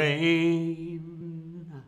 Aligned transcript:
rain, 0.00 1.82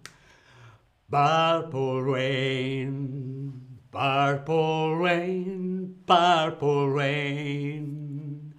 purple 1.11 2.03
rain, 2.03 3.53
purple 3.91 4.96
rain, 4.96 5.94
purple 6.07 6.89
rain, 6.89 8.55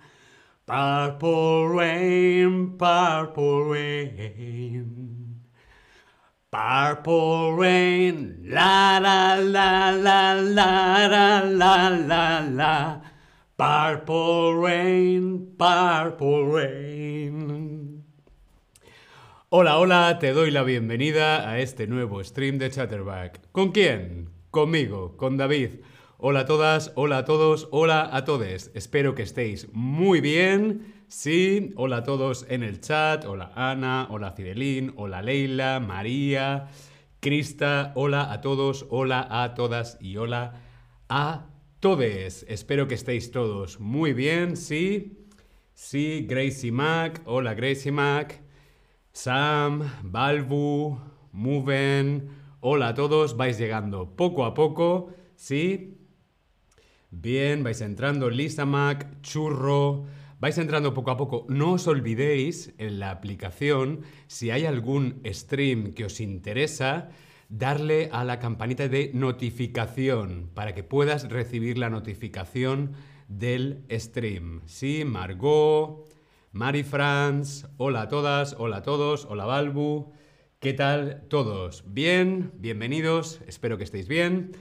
purple 0.66 1.68
rain, 1.68 2.78
purple 2.78 3.64
rain. 3.70 5.04
Purple 6.52 7.56
rain, 7.58 8.46
la 8.46 9.00
la 9.00 9.36
la 9.36 9.90
la 9.90 10.34
la 10.34 11.08
la 11.08 11.40
la 11.40 11.90
la 11.90 12.40
la. 12.40 13.02
Purple 13.58 14.56
rain, 14.62 15.48
purple 15.58 16.46
rain. 16.46 16.93
Hola, 19.56 19.78
hola, 19.78 20.18
te 20.18 20.34
doy 20.34 20.50
la 20.50 20.64
bienvenida 20.64 21.48
a 21.48 21.60
este 21.60 21.86
nuevo 21.86 22.24
stream 22.24 22.58
de 22.58 22.72
Chatterback. 22.72 23.52
¿Con 23.52 23.72
quién? 23.72 24.32
Conmigo, 24.50 25.16
con 25.16 25.38
David. 25.38 25.82
Hola 26.18 26.40
a 26.40 26.46
todas, 26.48 26.92
hola 26.96 27.20
a 27.20 27.26
todos, 27.26 27.68
hola 27.70 28.10
a 28.12 28.26
todos. 28.26 28.72
Espero 28.74 29.14
que 29.14 29.22
estéis 29.22 29.72
muy 29.72 30.22
bien. 30.22 30.96
Sí, 31.08 31.72
hola 31.76 31.98
a 31.98 32.04
todos 32.04 32.48
en 32.50 32.64
el 32.64 32.82
chat. 32.82 33.26
Hola 33.26 33.52
Ana, 33.54 34.08
hola 34.10 34.32
Fidelín, 34.32 34.92
hola 34.96 35.22
Leila, 35.22 35.80
María, 35.80 36.70
Crista. 37.20 37.92
Hola 37.94 38.34
a 38.34 38.42
todos, 38.42 38.88
hola 38.90 39.28
a 39.30 39.54
todas 39.54 40.00
y 40.02 40.18
hola 40.18 40.64
a 41.10 41.46
todos. 41.80 42.44
Espero 42.48 42.88
que 42.88 42.96
estéis 42.96 43.30
todos 43.30 43.80
muy 43.80 44.14
bien. 44.14 44.58
Sí, 44.58 45.28
sí, 45.76 46.26
Gracie 46.28 46.72
Mac. 46.72 47.22
Hola 47.26 47.54
Gracie 47.54 47.92
Mac. 47.92 48.43
Sam, 49.16 49.92
Balbu, 50.02 51.00
Moven. 51.34 52.30
Hola 52.62 52.90
a 52.90 52.94
todos. 52.96 53.38
Vais 53.38 53.60
llegando 53.60 54.16
poco 54.16 54.44
a 54.44 54.56
poco. 54.56 55.14
Sí. 55.36 56.00
Bien, 57.12 57.64
vais 57.64 57.80
entrando 57.82 58.32
Lisa 58.32 58.66
Mac, 58.66 59.22
Churro. 59.22 60.06
Vais 60.40 60.58
entrando 60.58 60.96
poco 60.96 61.12
a 61.12 61.18
poco. 61.18 61.46
No 61.48 61.74
os 61.74 61.88
olvidéis 61.88 62.74
en 62.80 63.00
la 63.00 63.12
aplicación, 63.12 64.02
si 64.26 64.50
hay 64.50 64.66
algún 64.66 65.22
stream 65.28 65.94
que 65.94 66.06
os 66.06 66.20
interesa, 66.20 67.10
darle 67.50 68.10
a 68.12 68.24
la 68.24 68.40
campanita 68.40 68.88
de 68.88 69.12
notificación 69.14 70.50
para 70.56 70.74
que 70.74 70.84
puedas 70.84 71.30
recibir 71.30 71.78
la 71.78 71.92
notificación 71.92 72.94
del 73.28 73.86
stream. 73.92 74.62
Sí, 74.66 75.06
Margot, 75.06 76.13
Mari 76.56 76.84
Franz, 76.84 77.66
hola 77.78 78.04
a 78.04 78.08
todas, 78.10 78.56
hola 78.60 78.78
a 78.78 78.82
todos, 78.84 79.26
hola 79.26 79.46
Balbu. 79.46 80.14
¿Qué 80.60 80.74
tal 80.74 81.24
todos? 81.28 81.84
¿Bien? 81.88 82.52
Bienvenidos, 82.60 83.42
espero 83.48 83.80
que 83.80 83.84
estéis 83.84 84.08
bien. 84.08 84.52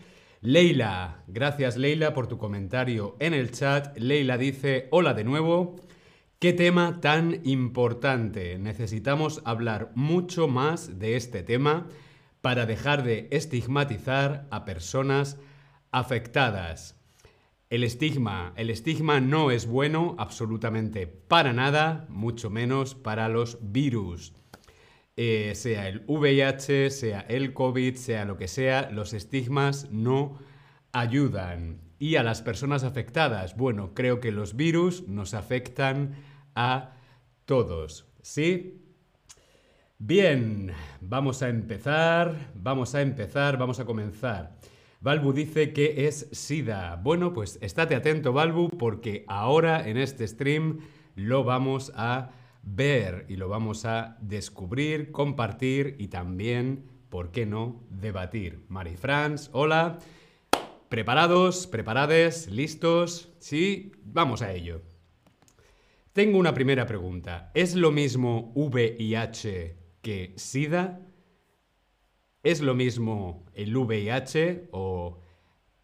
Leila, 0.41 1.23
gracias 1.27 1.77
Leila 1.77 2.15
por 2.15 2.29
tu 2.29 2.39
comentario 2.39 3.15
en 3.21 3.35
el 3.35 3.51
chat. 3.51 3.95
Leila 3.99 4.39
dice, 4.39 4.89
hola 4.91 5.13
de 5.13 5.25
nuevo. 5.25 5.77
¿Qué 6.39 6.55
tema 6.55 7.03
tan 7.03 7.43
importante? 7.45 8.59
Necesitamos 8.59 9.43
hablar 9.45 9.91
mucho 9.95 10.49
más 10.49 10.99
de 10.99 11.17
este 11.17 11.43
tema 11.43 11.89
para 12.41 12.65
dejar 12.65 13.03
de 13.03 13.29
estigmatizar 13.33 14.47
a 14.51 14.65
personas 14.65 15.39
afectadas. 15.91 17.02
El 17.73 17.85
estigma, 17.85 18.53
el 18.57 18.69
estigma 18.69 19.19
no 19.19 19.51
es 19.51 19.65
bueno 19.65 20.15
absolutamente 20.19 21.07
para 21.07 21.55
nada, 21.55 22.05
mucho 22.11 22.51
menos 22.51 22.95
para 22.95 23.31
los 23.31 23.57
virus. 23.63 24.35
Eh, 25.17 25.53
sea 25.55 25.89
el 25.89 26.05
VIH, 26.07 26.91
sea 26.91 27.21
el 27.21 27.55
COVID, 27.55 27.95
sea 27.95 28.27
lo 28.27 28.37
que 28.37 28.47
sea, 28.47 28.91
los 28.91 29.15
estigmas 29.15 29.91
no 29.91 30.39
ayudan. 30.93 31.81
Y 31.99 32.17
a 32.17 32.23
las 32.23 32.43
personas 32.43 32.85
afectadas, 32.85 33.57
bueno, 33.57 33.95
creo 33.95 34.21
que 34.21 34.33
los 34.33 34.55
virus 34.55 35.09
nos 35.09 35.33
afectan 35.33 36.17
a 36.55 36.97
todos. 37.47 38.07
¿Sí? 38.21 38.83
Bien, 39.97 40.73
vamos 41.01 41.43
a 41.43 41.49
empezar, 41.49 42.51
vamos 42.55 42.95
a 42.95 43.01
empezar, 43.01 43.57
vamos 43.57 43.81
a 43.81 43.87
comenzar. 43.87 44.59
Balbu 45.03 45.33
dice 45.33 45.73
que 45.73 46.07
es 46.07 46.29
SIDA. 46.31 46.95
Bueno, 46.95 47.33
pues 47.33 47.59
estate 47.61 47.97
atento, 47.97 48.33
Balbu, 48.33 48.69
porque 48.69 49.25
ahora 49.27 49.89
en 49.89 49.97
este 49.97 50.29
stream 50.29 50.79
lo 51.17 51.43
vamos 51.43 51.93
a 51.97 52.31
ver 52.63 53.27
y 53.29 53.35
lo 53.35 53.49
vamos 53.49 53.85
a 53.85 54.17
descubrir, 54.21 55.11
compartir 55.11 55.97
y 55.99 56.07
también, 56.07 56.85
¿por 57.09 57.33
qué 57.33 57.47
no?, 57.47 57.83
debatir. 57.91 58.65
Mari 58.69 58.97
Franz, 58.97 59.51
hola. 59.53 59.99
¿Preparados? 60.89 61.67
¿Preparades? 61.67 62.49
¿Listos? 62.49 63.33
Sí, 63.41 63.91
vamos 64.05 64.41
a 64.41 64.53
ello. 64.53 64.83
Tengo 66.13 66.39
una 66.39 66.55
primera 66.55 66.87
pregunta. 66.87 67.51
¿Es 67.55 67.75
lo 67.75 67.91
mismo 67.91 68.53
VIH 68.55 69.77
que 70.01 70.33
SIDA? 70.37 71.01
¿Es 72.43 72.61
lo 72.61 72.75
mismo 72.75 73.47
el 73.55 73.77
VIH 73.77 74.71
o 74.73 75.21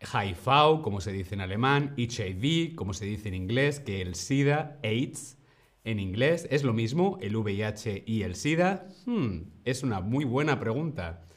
HIV, 0.00 0.82
como 0.82 1.00
se 1.00 1.12
dice 1.12 1.36
en 1.36 1.40
alemán, 1.40 1.94
HIV, 1.96 2.74
como 2.74 2.94
se 2.94 3.04
dice 3.04 3.28
en 3.28 3.34
inglés, 3.34 3.78
que 3.78 4.02
el 4.02 4.16
SIDA, 4.16 4.80
AIDS? 4.82 5.38
En 5.84 6.00
inglés, 6.00 6.48
¿es 6.50 6.64
lo 6.64 6.72
mismo 6.72 7.16
el 7.20 7.36
VIH 7.36 8.02
y 8.06 8.22
el 8.22 8.34
SIDA? 8.34 8.88
Hmm, 9.06 9.42
es 9.64 9.84
una 9.84 10.00
muy 10.00 10.24
buena 10.24 10.58
pregunta. 10.58 11.28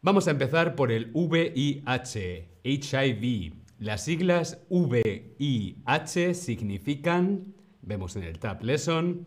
Vamos 0.00 0.26
a 0.26 0.30
empezar 0.30 0.74
por 0.74 0.90
el 0.90 1.10
VIH, 1.12 2.48
HIV. 2.64 3.54
Las 3.78 4.04
siglas 4.04 4.62
VIH 4.70 6.32
significan, 6.32 7.54
vemos 7.82 8.16
en 8.16 8.22
el 8.22 8.38
Tab 8.38 8.64
Lesson, 8.64 9.26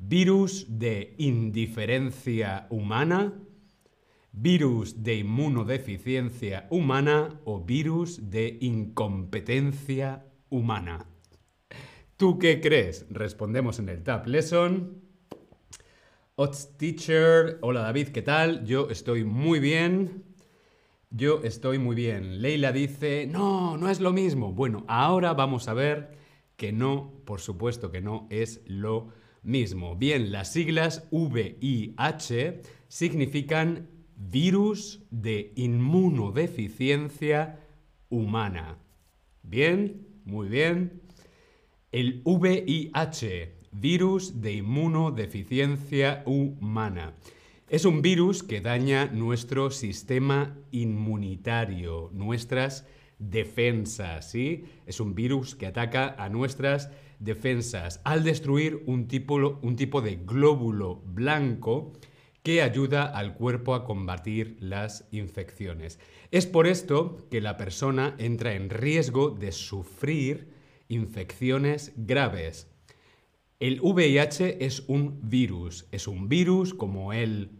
virus 0.00 0.66
de 0.68 1.14
indiferencia 1.18 2.66
humana, 2.70 3.34
virus 4.40 5.02
de 5.02 5.16
inmunodeficiencia 5.16 6.68
humana 6.70 7.40
o 7.44 7.64
virus 7.64 8.30
de 8.30 8.56
incompetencia 8.60 10.26
humana. 10.48 11.06
¿Tú 12.16 12.38
qué 12.38 12.60
crees? 12.60 13.06
Respondemos 13.10 13.80
en 13.80 13.88
el 13.88 14.04
Tab 14.04 14.28
Lesson. 14.28 15.02
Ots 16.36 16.76
Teacher, 16.76 17.58
hola 17.62 17.80
David, 17.80 18.08
¿qué 18.08 18.22
tal? 18.22 18.64
Yo 18.64 18.88
estoy 18.90 19.24
muy 19.24 19.58
bien. 19.58 20.22
Yo 21.10 21.40
estoy 21.42 21.78
muy 21.78 21.96
bien. 21.96 22.40
Leila 22.40 22.70
dice, 22.70 23.26
no, 23.26 23.76
no 23.76 23.90
es 23.90 23.98
lo 23.98 24.12
mismo. 24.12 24.52
Bueno, 24.52 24.84
ahora 24.86 25.34
vamos 25.34 25.66
a 25.66 25.74
ver 25.74 26.16
que 26.56 26.70
no, 26.70 27.12
por 27.24 27.40
supuesto 27.40 27.90
que 27.90 28.02
no 28.02 28.28
es 28.30 28.60
lo 28.66 29.08
mismo. 29.42 29.96
Bien, 29.96 30.30
las 30.30 30.52
siglas 30.52 31.08
VIH 31.10 32.62
significan 32.86 33.97
virus 34.18 35.02
de 35.10 35.52
inmunodeficiencia 35.54 37.60
humana. 38.10 38.78
Bien, 39.42 40.06
muy 40.24 40.48
bien. 40.48 41.02
El 41.92 42.22
VIH, 42.24 43.54
virus 43.72 44.40
de 44.40 44.54
inmunodeficiencia 44.54 46.22
humana. 46.26 47.14
Es 47.68 47.84
un 47.84 48.02
virus 48.02 48.42
que 48.42 48.60
daña 48.60 49.06
nuestro 49.06 49.70
sistema 49.70 50.58
inmunitario, 50.72 52.10
nuestras 52.12 52.86
defensas, 53.18 54.30
¿sí? 54.30 54.64
Es 54.86 55.00
un 55.00 55.14
virus 55.14 55.54
que 55.54 55.66
ataca 55.66 56.14
a 56.18 56.28
nuestras 56.28 56.90
defensas 57.18 58.00
al 58.04 58.24
destruir 58.24 58.82
un 58.86 59.06
tipo, 59.06 59.58
un 59.62 59.76
tipo 59.76 60.00
de 60.00 60.16
glóbulo 60.16 61.02
blanco 61.04 61.92
que 62.42 62.62
ayuda 62.62 63.04
al 63.04 63.34
cuerpo 63.34 63.74
a 63.74 63.84
combatir 63.84 64.56
las 64.60 65.06
infecciones. 65.10 65.98
Es 66.30 66.46
por 66.46 66.66
esto 66.66 67.26
que 67.30 67.40
la 67.40 67.56
persona 67.56 68.14
entra 68.18 68.54
en 68.54 68.70
riesgo 68.70 69.30
de 69.30 69.52
sufrir 69.52 70.52
infecciones 70.88 71.92
graves. 71.96 72.70
El 73.60 73.80
VIH 73.80 74.64
es 74.64 74.84
un 74.86 75.28
virus, 75.28 75.88
es 75.90 76.06
un 76.06 76.28
virus 76.28 76.74
como 76.74 77.12
el 77.12 77.50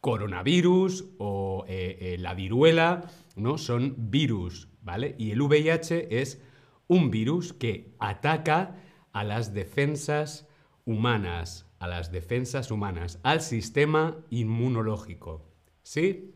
coronavirus 0.00 1.06
o 1.18 1.64
eh, 1.66 1.96
eh, 2.00 2.18
la 2.18 2.34
viruela, 2.34 3.10
¿no? 3.36 3.58
Son 3.58 3.94
virus, 4.10 4.68
¿vale? 4.82 5.14
Y 5.18 5.30
el 5.30 5.40
VIH 5.40 6.20
es 6.20 6.40
un 6.86 7.10
virus 7.10 7.52
que 7.52 7.94
ataca 7.98 8.76
a 9.12 9.24
las 9.24 9.54
defensas 9.54 10.46
humanas, 10.84 11.66
a 11.84 11.86
las 11.86 12.10
defensas 12.10 12.70
humanas, 12.70 13.18
al 13.22 13.42
sistema 13.42 14.16
inmunológico. 14.30 15.52
¿Sí? 15.82 16.34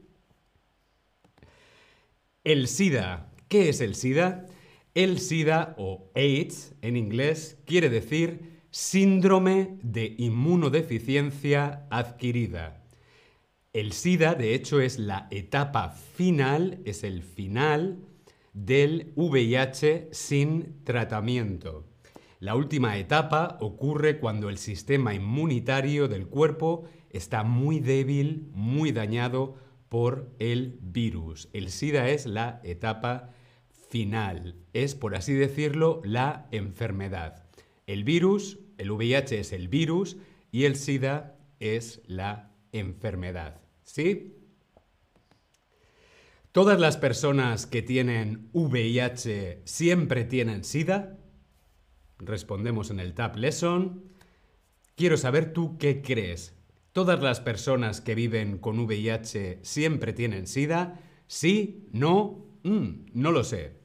El 2.45 2.69
SIDA. 2.69 3.33
¿Qué 3.49 3.71
es 3.71 3.81
el 3.81 3.95
SIDA? 3.95 4.47
El 4.95 5.19
SIDA 5.19 5.75
o 5.79 6.11
AIDS 6.15 6.75
en 6.83 6.99
inglés 6.99 7.57
quiere 7.65 7.89
decir 7.89 8.61
síndrome 8.71 9.79
de 9.83 10.15
inmunodeficiencia 10.19 11.87
adquirida. 11.89 12.85
El 13.73 13.93
SIDA, 13.93 14.35
de 14.35 14.55
hecho, 14.55 14.81
es 14.81 14.99
la 14.99 15.29
etapa 15.31 15.89
final, 15.89 16.81
es 16.85 17.05
el 17.05 17.23
final 17.23 18.05
del 18.53 19.13
VIH 19.17 20.09
sin 20.13 20.85
tratamiento. 20.85 21.87
La 22.41 22.55
última 22.55 22.99
etapa 22.99 23.59
ocurre 23.61 24.21
cuando 24.21 24.49
el 24.49 24.59
sistema 24.59 25.13
inmunitario 25.13 26.07
del 26.07 26.29
cuerpo 26.29 26.85
está 27.11 27.43
muy 27.43 27.81
débil, 27.81 28.49
muy 28.53 28.93
dañado 28.93 29.57
por 29.89 30.33
el 30.39 30.79
virus. 30.81 31.49
El 31.53 31.71
SIDA 31.71 32.11
es 32.11 32.27
la 32.27 32.61
etapa 32.63 33.31
final, 33.89 34.55
es, 34.73 34.95
por 34.95 35.17
así 35.17 35.33
decirlo, 35.33 36.01
la 36.05 36.47
enfermedad. 36.53 37.45
El 37.87 38.05
virus, 38.05 38.61
el 38.77 38.93
VIH 38.93 39.41
es 39.41 39.53
el 39.53 39.67
virus 39.69 40.19
y 40.53 40.65
el 40.65 40.77
SIDA 40.77 41.37
es 41.59 42.03
la 42.07 42.53
enfermedad. 42.71 43.61
¿Sí? 43.83 44.37
¿Todas 46.53 46.79
las 46.79 46.97
personas 46.97 47.67
que 47.67 47.83
tienen 47.83 48.49
VIH 48.53 49.63
siempre 49.65 50.25
tienen 50.25 50.65
SIDA? 50.65 51.19
Respondemos 52.19 52.91
en 52.91 53.01
el 53.01 53.15
Tab 53.15 53.37
Lesson. 53.37 54.03
Quiero 54.97 55.17
saber 55.17 55.53
tú 55.53 55.79
qué 55.79 56.03
crees. 56.03 56.55
¿Todas 56.93 57.23
las 57.23 57.41
personas 57.41 58.01
que 58.01 58.15
viven 58.15 58.59
con 58.59 58.79
VIH 58.81 59.61
siempre 59.63 60.13
tienen 60.13 60.47
SIDA? 60.47 61.01
¿Sí? 61.29 61.87
¿No? 61.93 62.45
Mm, 62.65 63.07
no 63.15 63.31
lo 63.31 63.45
sé. 63.45 63.79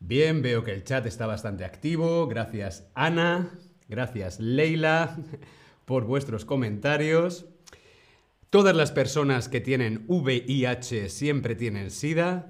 Bien, 0.00 0.42
veo 0.42 0.64
que 0.64 0.72
el 0.72 0.82
chat 0.82 1.06
está 1.06 1.26
bastante 1.26 1.64
activo. 1.64 2.26
Gracias 2.26 2.88
Ana, 2.94 3.56
gracias 3.88 4.40
Leila 4.40 5.16
por 5.84 6.04
vuestros 6.04 6.44
comentarios. 6.44 7.46
Todas 8.50 8.74
las 8.74 8.90
personas 8.90 9.48
que 9.48 9.60
tienen 9.60 10.04
VIH 10.08 11.08
siempre 11.08 11.54
tienen 11.54 11.92
SIDA. 11.92 12.48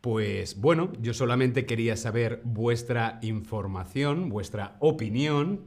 Pues 0.00 0.58
bueno, 0.58 0.92
yo 1.00 1.12
solamente 1.12 1.66
quería 1.66 1.96
saber 1.96 2.40
vuestra 2.44 3.18
información, 3.22 4.30
vuestra 4.30 4.76
opinión, 4.80 5.64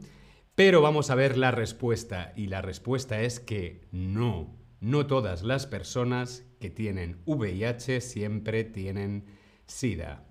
pero 0.55 0.81
vamos 0.81 1.11
a 1.11 1.15
ver 1.15 1.37
la 1.37 1.51
respuesta. 1.51 2.33
Y 2.35 2.47
la 2.47 2.61
respuesta 2.61 3.21
es 3.21 3.39
que 3.39 3.81
no, 3.91 4.55
no 4.79 5.05
todas 5.05 5.43
las 5.43 5.67
personas 5.67 6.45
que 6.59 6.71
tienen 6.71 7.21
VIH 7.25 8.01
siempre 8.01 8.63
tienen 8.63 9.25
SIDA. 9.67 10.25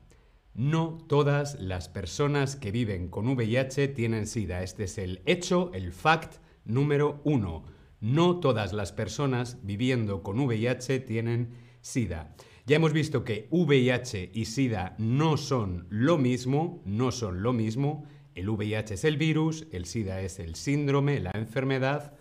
No 0.55 0.99
todas 1.09 1.61
las 1.61 1.89
personas 1.89 2.57
que 2.57 2.73
viven 2.73 3.09
con 3.09 3.29
VIH 3.29 3.89
tienen 3.89 4.27
SIDA. 4.27 4.63
Este 4.63 4.85
es 4.85 4.99
el 4.99 5.23
hecho, 5.27 5.71
el 5.75 5.93
fact 5.93 6.43
número 6.65 7.21
uno. 7.25 7.65
No 8.01 8.41
todas 8.41 8.73
las 8.73 8.91
personas 8.91 9.59
viviendo 9.63 10.23
con 10.23 10.41
VIH 10.41 11.01
tienen 11.01 11.55
SIDA. 11.81 12.35
Ya 12.64 12.76
hemos 12.76 12.93
visto 12.93 13.25
que 13.25 13.49
VIH 13.50 14.31
y 14.32 14.44
SIDA 14.44 14.94
no 14.99 15.37
son 15.37 15.87
lo 15.91 16.17
mismo, 16.17 16.81
no 16.85 17.11
son 17.11 17.43
lo 17.43 17.53
mismo. 17.53 18.06
El 18.37 18.49
VIH 18.49 18.94
es 18.94 19.05
el 19.05 19.17
virus, 19.17 19.67
el 19.73 19.85
SIDA 19.85 20.20
es 20.20 20.38
el 20.38 20.55
síndrome, 20.55 21.19
la 21.19 21.32
enfermedad. 21.35 22.14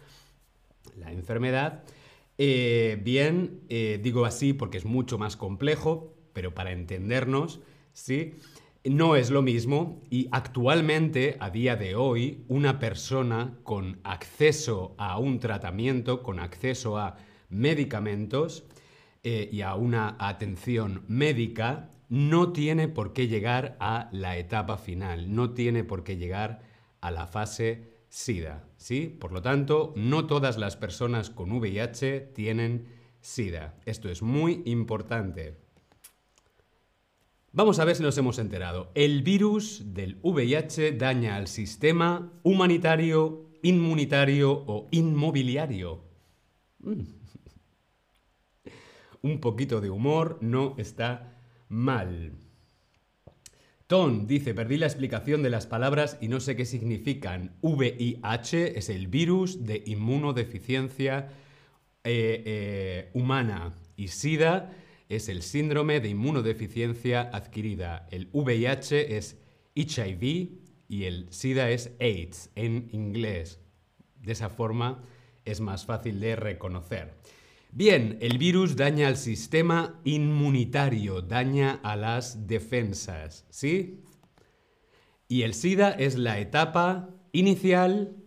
La 0.98 1.12
enfermedad. 1.12 1.84
Eh, 2.40 3.00
bien, 3.04 3.62
eh, 3.70 4.00
digo 4.02 4.26
así 4.26 4.54
porque 4.54 4.80
es 4.80 4.86
mucho 4.86 5.20
más 5.20 5.38
complejo, 5.38 6.16
pero 6.34 6.56
para 6.56 6.72
entendernos, 6.72 7.60
¿sí? 7.94 8.34
No 8.84 9.16
es 9.16 9.30
lo 9.30 9.44
mismo 9.44 10.02
y 10.10 10.28
actualmente, 10.32 11.38
a 11.40 11.52
día 11.52 11.76
de 11.76 11.94
hoy, 11.96 12.46
una 12.48 12.80
persona 12.80 13.60
con 13.62 14.00
acceso 14.04 14.96
a 14.98 15.20
un 15.20 15.40
tratamiento, 15.40 16.24
con 16.24 16.40
acceso 16.40 16.98
a 16.98 17.18
medicamentos 17.50 18.64
eh, 19.24 19.50
y 19.52 19.62
a 19.62 19.76
una 19.76 20.16
atención 20.20 21.04
médica, 21.08 21.92
no 22.10 22.52
tiene 22.52 22.88
por 22.88 23.14
qué 23.14 23.28
llegar 23.28 23.78
a 23.80 24.10
la 24.12 24.38
etapa 24.38 24.78
final, 24.78 25.34
no 25.34 25.52
tiene 25.52 25.84
por 25.84 26.04
qué 26.04 26.18
llegar 26.18 26.62
a 27.00 27.12
la 27.12 27.28
fase 27.28 27.92
SIDA, 28.10 28.68
¿sí? 28.78 29.08
Por 29.08 29.32
lo 29.32 29.42
tanto, 29.42 29.94
no 29.96 30.28
todas 30.28 30.58
las 30.58 30.76
personas 30.76 31.30
con 31.30 31.52
VIH 31.52 32.20
tienen 32.34 32.88
SIDA. 33.22 33.76
Esto 33.86 34.10
es 34.10 34.22
muy 34.22 34.62
importante. 34.66 35.56
Vamos 37.54 37.80
a 37.80 37.86
ver 37.86 37.96
si 37.96 38.04
nos 38.04 38.18
hemos 38.18 38.40
enterado. 38.40 38.92
El 38.96 39.24
virus 39.24 39.94
del 39.94 40.18
VIH 40.22 40.94
daña 40.94 41.36
al 41.36 41.48
sistema 41.48 42.32
humanitario, 42.44 43.50
inmunitario 43.62 44.52
o 44.52 44.88
inmobiliario. 44.92 46.04
Mm. 46.80 47.21
Un 49.22 49.40
poquito 49.40 49.82
de 49.82 49.90
humor 49.90 50.38
no 50.42 50.76
está 50.78 51.38
mal. 51.70 52.34
Ton 53.88 54.26
dice, 54.26 54.54
perdí 54.54 54.78
la 54.78 54.86
explicación 54.86 55.44
de 55.44 55.50
las 55.50 55.68
palabras 55.68 56.18
y 56.22 56.30
no 56.30 56.40
sé 56.40 56.56
qué 56.56 56.66
significan. 56.66 57.58
VIH 57.62 58.80
es 58.80 58.90
el 58.90 59.08
virus 59.08 59.66
de 59.66 59.84
inmunodeficiencia 59.86 61.30
eh, 62.04 62.42
eh, 62.46 63.10
humana 63.14 63.74
y 63.98 64.08
SIDA 64.08 64.72
es 65.10 65.28
el 65.28 65.42
síndrome 65.42 66.00
de 66.00 66.08
inmunodeficiencia 66.08 67.30
adquirida. 67.34 68.08
El 68.12 68.30
VIH 68.32 69.18
es 69.18 69.38
HIV 69.76 70.52
y 70.88 71.04
el 71.04 71.28
SIDA 71.32 71.70
es 71.70 71.92
AIDS 72.00 72.50
en 72.56 72.88
inglés. 72.94 73.60
De 74.22 74.32
esa 74.32 74.50
forma 74.50 75.04
es 75.44 75.60
más 75.60 75.86
fácil 75.86 76.22
de 76.22 76.38
reconocer. 76.38 77.14
Bien, 77.74 78.18
el 78.20 78.38
virus 78.38 78.76
daña 78.76 79.08
al 79.08 79.16
sistema 79.16 80.02
inmunitario, 80.04 81.22
daña 81.22 81.80
a 81.84 81.96
las 81.96 82.46
defensas, 82.46 83.46
¿sí? 83.50 84.04
Y 85.30 85.44
el 85.44 85.54
SIDA 85.54 85.92
es 85.92 86.18
la 86.18 86.40
etapa 86.40 87.10
inicial, 87.32 88.18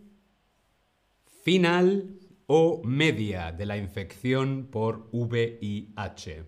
final 1.43 2.19
o 2.47 2.81
media 2.85 3.53
de 3.53 3.67
la 3.67 3.77
infección 3.77 4.69
por 4.71 5.11
VIH. 5.13 6.45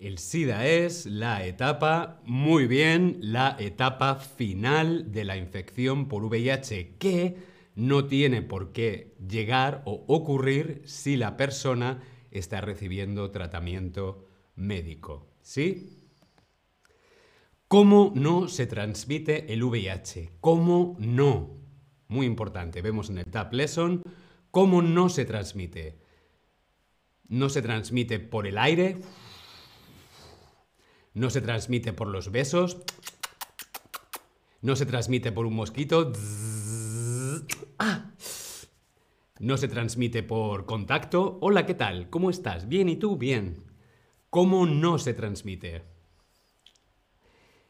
El 0.00 0.18
SIDA 0.18 0.66
es 0.66 1.06
la 1.06 1.46
etapa, 1.46 2.20
muy 2.24 2.66
bien, 2.66 3.18
la 3.20 3.56
etapa 3.60 4.16
final 4.16 5.12
de 5.12 5.24
la 5.24 5.36
infección 5.36 6.08
por 6.08 6.24
VIH, 6.24 6.96
que 6.98 7.57
no 7.78 8.06
tiene 8.06 8.42
por 8.42 8.72
qué 8.72 9.14
llegar 9.24 9.82
o 9.84 10.04
ocurrir 10.08 10.82
si 10.84 11.16
la 11.16 11.36
persona 11.36 12.02
está 12.32 12.60
recibiendo 12.60 13.30
tratamiento 13.30 14.26
médico. 14.56 15.28
¿Sí? 15.42 16.08
¿Cómo 17.68 18.12
no 18.16 18.48
se 18.48 18.66
transmite 18.66 19.52
el 19.52 19.62
VIH? 19.62 20.32
¿Cómo 20.40 20.96
no? 20.98 21.56
Muy 22.08 22.26
importante, 22.26 22.82
vemos 22.82 23.10
en 23.10 23.18
el 23.18 23.26
Tab 23.26 23.52
Lesson 23.52 24.02
cómo 24.50 24.82
no 24.82 25.08
se 25.08 25.24
transmite. 25.24 26.00
No 27.28 27.48
se 27.48 27.62
transmite 27.62 28.18
por 28.18 28.48
el 28.48 28.58
aire, 28.58 28.96
no 31.14 31.30
se 31.30 31.40
transmite 31.42 31.92
por 31.92 32.08
los 32.08 32.32
besos. 32.32 32.78
No 34.62 34.74
se 34.74 34.86
transmite 34.86 35.30
por 35.30 35.46
un 35.46 35.54
mosquito. 35.54 36.12
No 39.40 39.56
se 39.56 39.68
transmite 39.68 40.24
por 40.24 40.66
contacto. 40.66 41.38
Hola, 41.40 41.64
¿qué 41.64 41.74
tal? 41.74 42.10
¿Cómo 42.10 42.28
estás? 42.28 42.68
Bien, 42.68 42.88
¿y 42.88 42.96
tú? 42.96 43.16
Bien. 43.16 43.62
¿Cómo 44.30 44.66
no 44.66 44.98
se 44.98 45.14
transmite? 45.14 45.82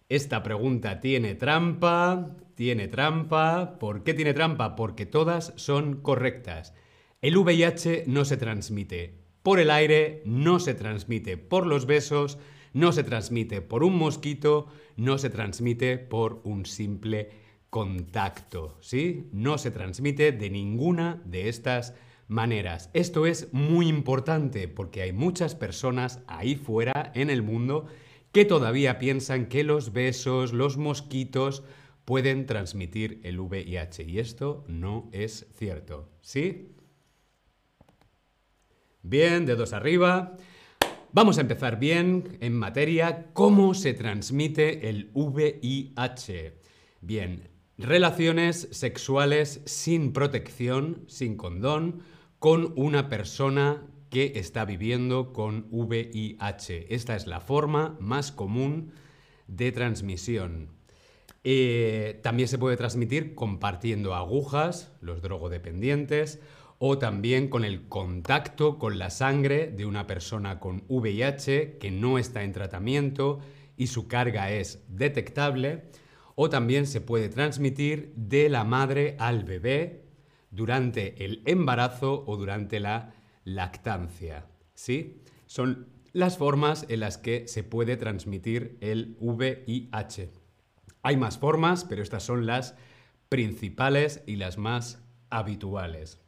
Esta 0.09 0.43
pregunta 0.43 1.01
tiene 1.01 1.35
trampa, 1.35 2.37
tiene 2.55 2.89
trampa. 2.89 3.79
¿Por 3.79 4.03
qué 4.03 4.15
tiene 4.15 4.33
trampa? 4.33 4.77
Porque 4.77 5.05
todas 5.05 5.53
son 5.57 6.01
correctas. 6.01 6.73
El 7.21 7.37
VIH 7.37 8.05
no 8.07 8.25
se 8.25 8.39
transmite 8.39 9.19
por 9.43 9.61
el 9.61 9.71
aire, 9.71 10.23
no 10.25 10.61
se 10.61 10.73
transmite 10.73 11.37
por 11.37 11.67
los 11.67 11.85
besos, 11.85 12.39
no 12.73 12.93
se 12.93 13.05
transmite 13.05 13.61
por 13.61 13.85
un 13.85 13.97
mosquito, 13.97 14.69
no 14.97 15.19
se 15.19 15.29
transmite 15.29 15.99
por 15.99 16.41
un 16.45 16.65
simple 16.65 17.48
contacto, 17.71 18.79
¿sí? 18.81 19.29
No 19.33 19.59
se 19.59 19.71
transmite 19.71 20.33
de 20.33 20.51
ninguna 20.51 21.23
de 21.25 21.49
estas 21.49 21.95
maneras. 22.29 22.91
Esto 22.93 23.27
es 23.27 23.53
muy 23.53 23.89
importante 23.89 24.69
porque 24.69 25.03
hay 25.03 25.13
muchas 25.13 25.55
personas 25.55 26.21
ahí 26.27 26.55
fuera 26.55 27.13
en 27.15 27.31
el 27.31 27.43
mundo 27.43 27.87
que 28.33 28.45
todavía 28.45 28.99
piensan 28.99 29.47
que 29.47 29.65
los 29.65 29.93
besos, 29.93 30.53
los 30.53 30.77
mosquitos 30.77 31.63
pueden 32.05 32.47
transmitir 32.47 33.21
el 33.25 33.41
VIH 33.41 34.05
y 34.05 34.19
esto 34.19 34.65
no 34.67 35.09
es 35.13 35.47
cierto, 35.55 36.09
¿sí? 36.21 36.75
Bien, 39.03 39.47
dedos 39.47 39.73
arriba. 39.73 40.37
Vamos 41.13 41.39
a 41.39 41.41
empezar 41.41 41.79
bien 41.79 42.37
en 42.41 42.55
materia. 42.55 43.31
¿Cómo 43.33 43.73
se 43.75 43.95
transmite 43.95 44.89
el 44.89 45.11
VIH? 45.15 46.61
Bien, 47.01 47.49
relaciones 47.79 48.69
sexuales 48.73 49.63
sin 49.65 50.13
protección, 50.13 51.05
sin 51.07 51.37
condón, 51.37 52.03
con 52.39 52.73
una 52.77 53.09
persona 53.09 53.83
que 54.11 54.33
está 54.37 54.65
viviendo 54.65 55.33
con 55.33 55.67
VIH. 55.71 56.95
Esta 56.95 57.15
es 57.15 57.27
la 57.27 57.41
forma 57.41 57.97
más 58.01 58.33
común 58.33 58.93
de 59.47 59.73
transmisión. 59.73 60.69
Eh, 61.45 62.21
también 62.23 62.49
se 62.49 62.59
puede 62.59 62.77
transmitir 62.77 63.35
compartiendo 63.35 64.15
agujas, 64.15 64.93
los 65.01 65.23
drogodependientes, 65.23 66.41
o 66.79 66.99
también 66.99 67.49
con 67.49 67.65
el 67.65 67.89
contacto 67.89 68.79
con 68.79 68.99
la 68.99 69.11
sangre 69.11 69.69
de 69.69 69.85
una 69.85 70.07
persona 70.07 70.61
con 70.61 70.85
VIH 70.89 71.79
que 71.79 71.91
no 71.91 72.19
está 72.19 72.45
en 72.45 72.53
tratamiento 72.53 73.41
y 73.77 73.89
su 73.89 74.09
carga 74.09 74.51
es 74.53 74.85
detectable, 74.89 75.85
o 76.41 76.49
también 76.49 76.87
se 76.87 77.01
puede 77.01 77.29
transmitir 77.29 78.13
de 78.15 78.49
la 78.49 78.63
madre 78.63 79.17
al 79.19 79.43
bebé 79.43 80.05
durante 80.53 81.25
el 81.25 81.43
embarazo 81.47 82.23
o 82.29 82.37
durante 82.37 82.79
la 82.79 83.13
lactancia. 83.43 84.47
¿Sí? 84.73 85.21
Son 85.47 85.89
las 86.13 86.39
formas 86.39 86.87
en 86.89 87.01
las 87.01 87.19
que 87.19 87.49
se 87.49 87.65
puede 87.65 87.97
transmitir 87.97 88.79
el 88.81 89.17
VIH. 89.19 90.31
Hay 91.03 91.17
más 91.17 91.39
formas, 91.39 91.85
pero 91.85 92.05
estas 92.05 92.23
son 92.23 92.47
las 92.47 92.77
principales 93.29 94.23
y 94.25 94.37
las 94.37 94.59
más 94.59 95.03
habituales. 95.31 96.21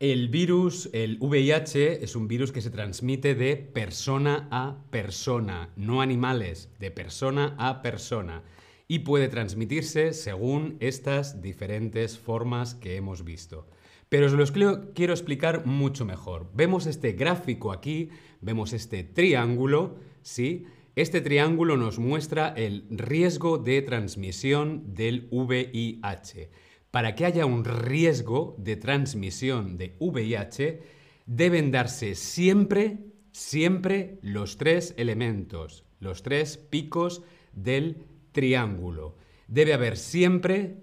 El 0.00 0.30
virus, 0.30 0.88
el 0.94 1.18
VIH, 1.20 2.02
es 2.02 2.16
un 2.16 2.26
virus 2.26 2.52
que 2.52 2.62
se 2.62 2.70
transmite 2.70 3.34
de 3.34 3.56
persona 3.56 4.48
a 4.50 4.82
persona, 4.88 5.74
no 5.76 6.00
animales, 6.00 6.70
de 6.78 6.90
persona 6.90 7.54
a 7.58 7.82
persona, 7.82 8.42
y 8.88 9.00
puede 9.00 9.28
transmitirse 9.28 10.14
según 10.14 10.78
estas 10.80 11.42
diferentes 11.42 12.18
formas 12.18 12.74
que 12.74 12.96
hemos 12.96 13.24
visto. 13.24 13.68
Pero 14.08 14.24
os 14.24 14.32
los 14.32 14.52
quiero 14.52 15.12
explicar 15.12 15.66
mucho 15.66 16.06
mejor. 16.06 16.50
Vemos 16.54 16.86
este 16.86 17.12
gráfico 17.12 17.70
aquí, 17.70 18.08
vemos 18.40 18.72
este 18.72 19.04
triángulo, 19.04 19.96
¿sí? 20.22 20.64
Este 20.96 21.20
triángulo 21.20 21.76
nos 21.76 21.98
muestra 21.98 22.48
el 22.48 22.86
riesgo 22.88 23.58
de 23.58 23.82
transmisión 23.82 24.94
del 24.94 25.28
VIH. 25.30 26.48
Para 26.90 27.14
que 27.14 27.24
haya 27.24 27.46
un 27.46 27.64
riesgo 27.64 28.56
de 28.58 28.76
transmisión 28.76 29.76
de 29.76 29.96
VIH, 30.00 30.82
deben 31.26 31.70
darse 31.70 32.16
siempre, 32.16 32.98
siempre 33.30 34.18
los 34.22 34.56
tres 34.56 34.94
elementos, 34.96 35.84
los 36.00 36.22
tres 36.22 36.56
picos 36.56 37.22
del 37.52 37.98
triángulo. 38.32 39.16
Debe 39.46 39.72
haber 39.74 39.96
siempre 39.96 40.78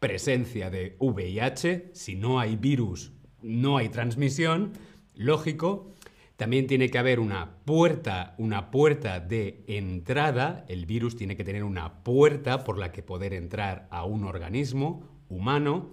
presencia 0.00 0.70
de 0.70 0.96
VIH, 0.98 1.90
si 1.92 2.16
no 2.16 2.40
hay 2.40 2.56
virus, 2.56 3.12
no 3.42 3.76
hay 3.76 3.88
transmisión, 3.88 4.72
lógico. 5.14 5.92
También 6.36 6.66
tiene 6.66 6.90
que 6.90 6.98
haber 6.98 7.18
una 7.18 7.56
puerta, 7.64 8.34
una 8.36 8.70
puerta 8.70 9.20
de 9.20 9.64
entrada, 9.68 10.64
el 10.68 10.84
virus 10.84 11.16
tiene 11.16 11.36
que 11.36 11.44
tener 11.44 11.64
una 11.64 12.02
puerta 12.02 12.62
por 12.64 12.78
la 12.78 12.92
que 12.92 13.02
poder 13.02 13.32
entrar 13.32 13.88
a 13.90 14.04
un 14.04 14.24
organismo, 14.24 15.15
humano 15.28 15.90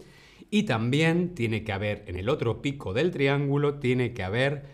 y 0.50 0.64
también 0.64 1.34
tiene 1.34 1.64
que 1.64 1.74
haber 1.74 2.04
en 2.08 2.16
el 2.16 2.30
otro 2.30 2.62
pico 2.62 2.94
del 2.94 3.12
triángulo, 3.12 3.80
tiene 3.80 4.14
que 4.14 4.24
haber 4.24 4.66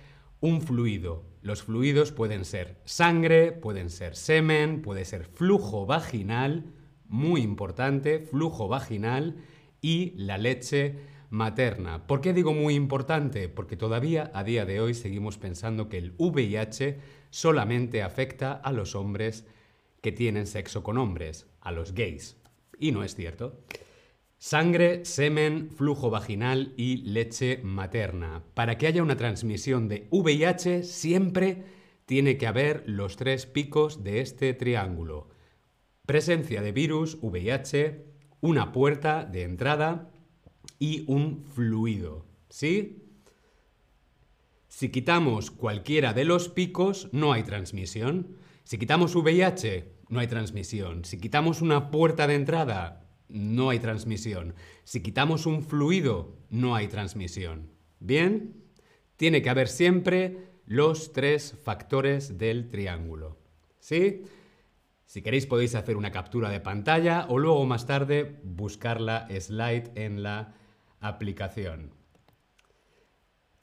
un 0.41 0.61
fluido. 0.61 1.23
Los 1.41 1.63
fluidos 1.63 2.11
pueden 2.11 2.43
ser 2.43 2.81
sangre, 2.83 3.53
pueden 3.53 3.89
ser 3.89 4.15
semen, 4.15 4.81
puede 4.81 5.05
ser 5.05 5.23
flujo 5.23 5.85
vaginal, 5.85 6.73
muy 7.07 7.41
importante, 7.41 8.19
flujo 8.19 8.67
vaginal 8.67 9.37
y 9.81 10.13
la 10.17 10.37
leche 10.37 10.97
materna. 11.29 12.07
¿Por 12.07 12.21
qué 12.21 12.33
digo 12.33 12.53
muy 12.53 12.75
importante? 12.75 13.47
Porque 13.49 13.77
todavía 13.77 14.31
a 14.33 14.43
día 14.43 14.65
de 14.65 14.81
hoy 14.81 14.93
seguimos 14.93 15.37
pensando 15.37 15.87
que 15.87 15.97
el 15.97 16.13
VIH 16.17 16.99
solamente 17.29 18.03
afecta 18.03 18.51
a 18.51 18.71
los 18.71 18.95
hombres 18.95 19.45
que 20.01 20.11
tienen 20.11 20.47
sexo 20.47 20.83
con 20.83 20.97
hombres, 20.97 21.47
a 21.61 21.71
los 21.71 21.93
gays. 21.93 22.37
Y 22.79 22.91
no 22.91 23.03
es 23.03 23.15
cierto. 23.15 23.61
Sangre, 24.41 25.03
semen, 25.03 25.69
flujo 25.69 26.10
vaginal 26.10 26.74
y 26.77 27.01
leche 27.01 27.60
materna. 27.62 28.41
Para 28.53 28.77
que 28.77 28.88
haya 28.88 29.03
una 29.03 29.17
transmisión 29.17 29.89
de 29.89 30.08
VIH 30.12 30.84
siempre 30.84 31.65
tiene 32.05 32.38
que 32.38 32.48
haber 32.48 32.84
los 32.88 33.17
tres 33.17 33.46
picos 33.46 34.01
de 34.01 34.22
este 34.22 34.53
triángulo. 34.53 35.27
Presencia 36.05 36.62
de 36.62 36.72
virus, 36.72 37.17
VIH, 37.22 38.05
una 38.39 38.72
puerta 38.72 39.25
de 39.25 39.43
entrada 39.43 40.10
y 40.79 41.03
un 41.12 41.43
fluido. 41.43 42.25
¿Sí? 42.48 43.03
Si 44.69 44.88
quitamos 44.88 45.51
cualquiera 45.51 46.13
de 46.13 46.24
los 46.24 46.48
picos, 46.48 47.10
no 47.12 47.34
hay 47.34 47.43
transmisión. 47.43 48.38
Si 48.63 48.77
quitamos 48.77 49.13
VIH, 49.17 49.91
no 50.08 50.22
hay 50.22 50.27
transmisión. 50.27 51.03
Si 51.03 51.19
quitamos 51.19 51.62
una 51.62 51.91
puerta 51.91 52.25
de 52.25 52.36
entrada, 52.36 53.08
no 53.29 53.69
hay 53.69 53.79
transmisión. 53.79 54.55
Si 54.83 55.01
quitamos 55.01 55.45
un 55.45 55.63
fluido, 55.63 56.36
no 56.50 56.75
hay 56.75 56.88
transmisión. 56.88 57.69
Bien, 58.00 58.63
tiene 59.17 59.41
que 59.41 59.50
haber 59.50 59.67
siempre 59.67 60.50
los 60.65 61.13
tres 61.13 61.55
factores 61.63 62.38
del 62.38 62.69
triángulo. 62.69 63.38
¿Sí? 63.79 64.24
Si 65.05 65.21
queréis 65.21 65.48
podéis 65.48 65.75
hacer 65.75 65.98
una 65.98 66.12
captura 66.12 66.50
de 66.50 66.59
pantalla 66.59 67.25
o 67.29 67.39
luego 67.39 67.65
más 67.65 67.88
tarde 67.88 68.39
buscar 68.43 69.01
la 69.01 69.27
slide 69.39 69.91
en 69.95 70.21
la 70.21 70.53
aplicación. 71.00 71.93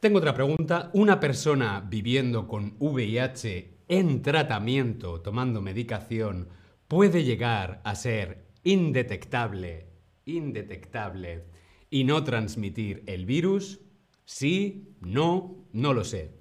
Tengo 0.00 0.18
otra 0.18 0.34
pregunta. 0.34 0.90
¿Una 0.92 1.20
persona 1.20 1.80
viviendo 1.80 2.48
con 2.48 2.76
VIH 2.78 3.76
en 3.88 4.22
tratamiento, 4.22 5.20
tomando 5.20 5.62
medicación, 5.62 6.48
puede 6.88 7.24
llegar 7.24 7.80
a 7.84 7.94
ser 7.94 8.46
indetectable, 8.66 9.86
indetectable 10.24 11.44
y 11.88 12.02
no 12.02 12.24
transmitir 12.24 13.04
el 13.06 13.24
virus? 13.24 13.80
Sí, 14.24 14.96
no, 15.00 15.68
no 15.72 15.92
lo 15.92 16.02
sé. 16.02 16.32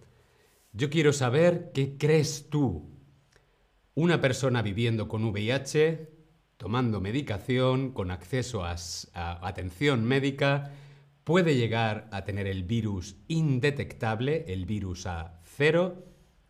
Yo 0.73 0.89
quiero 0.89 1.13
saber 1.13 1.71
qué 1.71 1.97
crees 1.99 2.49
tú. 2.49 2.89
Una 3.93 4.21
persona 4.21 4.63
viviendo 4.63 5.07
con 5.07 5.23
VIH, 5.23 6.09
tomando 6.57 6.99
medicación, 6.99 7.91
con 7.91 8.09
acceso 8.09 8.65
a, 8.65 8.75
atención 9.13 10.03
médica, 10.03 10.71
puede 11.23 11.55
llegar 11.55 12.09
a 12.11 12.25
tener 12.25 12.47
el 12.47 12.63
virus 12.63 13.17
indetectable, 13.27 14.45
el 14.47 14.65
virus 14.65 15.05
a 15.05 15.41
cero, 15.43 16.03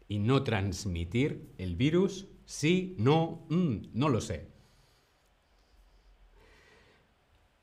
y 0.08 0.20
no 0.20 0.44
transmitir 0.44 1.52
el 1.58 1.76
virus? 1.76 2.28
Sí, 2.46 2.96
no, 2.98 3.46
mm, 3.50 3.90
no 3.94 4.08
lo 4.08 4.22
sé. 4.22 4.55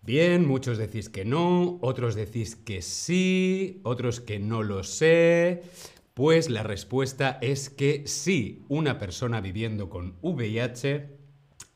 Bien, 0.04 0.48
muchos 0.48 0.78
decís 0.78 1.08
que 1.08 1.24
no, 1.24 1.78
otros 1.80 2.16
decís 2.16 2.56
que 2.56 2.82
sí, 2.82 3.80
otros 3.84 4.18
que 4.18 4.40
no 4.40 4.64
lo 4.64 4.82
sé. 4.82 5.62
Pues 6.12 6.50
la 6.50 6.64
respuesta 6.64 7.38
es 7.40 7.70
que 7.70 8.02
sí, 8.08 8.64
una 8.68 8.98
persona 8.98 9.40
viviendo 9.40 9.88
con 9.88 10.16
VIH 10.22 11.06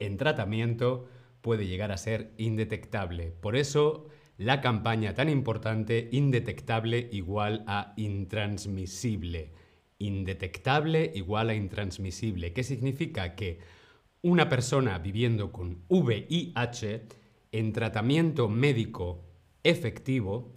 en 0.01 0.17
tratamiento 0.17 1.09
puede 1.41 1.69
llegar 1.69 1.93
a 1.93 1.99
ser 1.99 2.33
indetectable. 2.37 3.31
Por 3.31 3.55
eso 3.55 4.09
la 4.39 4.61
campaña 4.61 5.15
tan 5.15 5.29
importante, 5.29 6.09
indetectable 6.11 7.09
igual 7.13 7.63
a 7.69 7.95
intransmisible. 7.97 9.53
Indetectable 10.01 11.13
igual 11.15 11.51
a 11.51 11.55
intransmisible. 11.55 12.53
¿Qué 12.53 12.65
significa? 12.65 13.37
Que 13.37 13.61
una 14.21 14.49
persona 14.49 14.99
viviendo 14.99 15.53
con 15.53 15.85
VIH 15.89 17.07
en 17.53 17.73
tratamiento 17.73 18.49
médico 18.49 19.25
efectivo, 19.63 20.53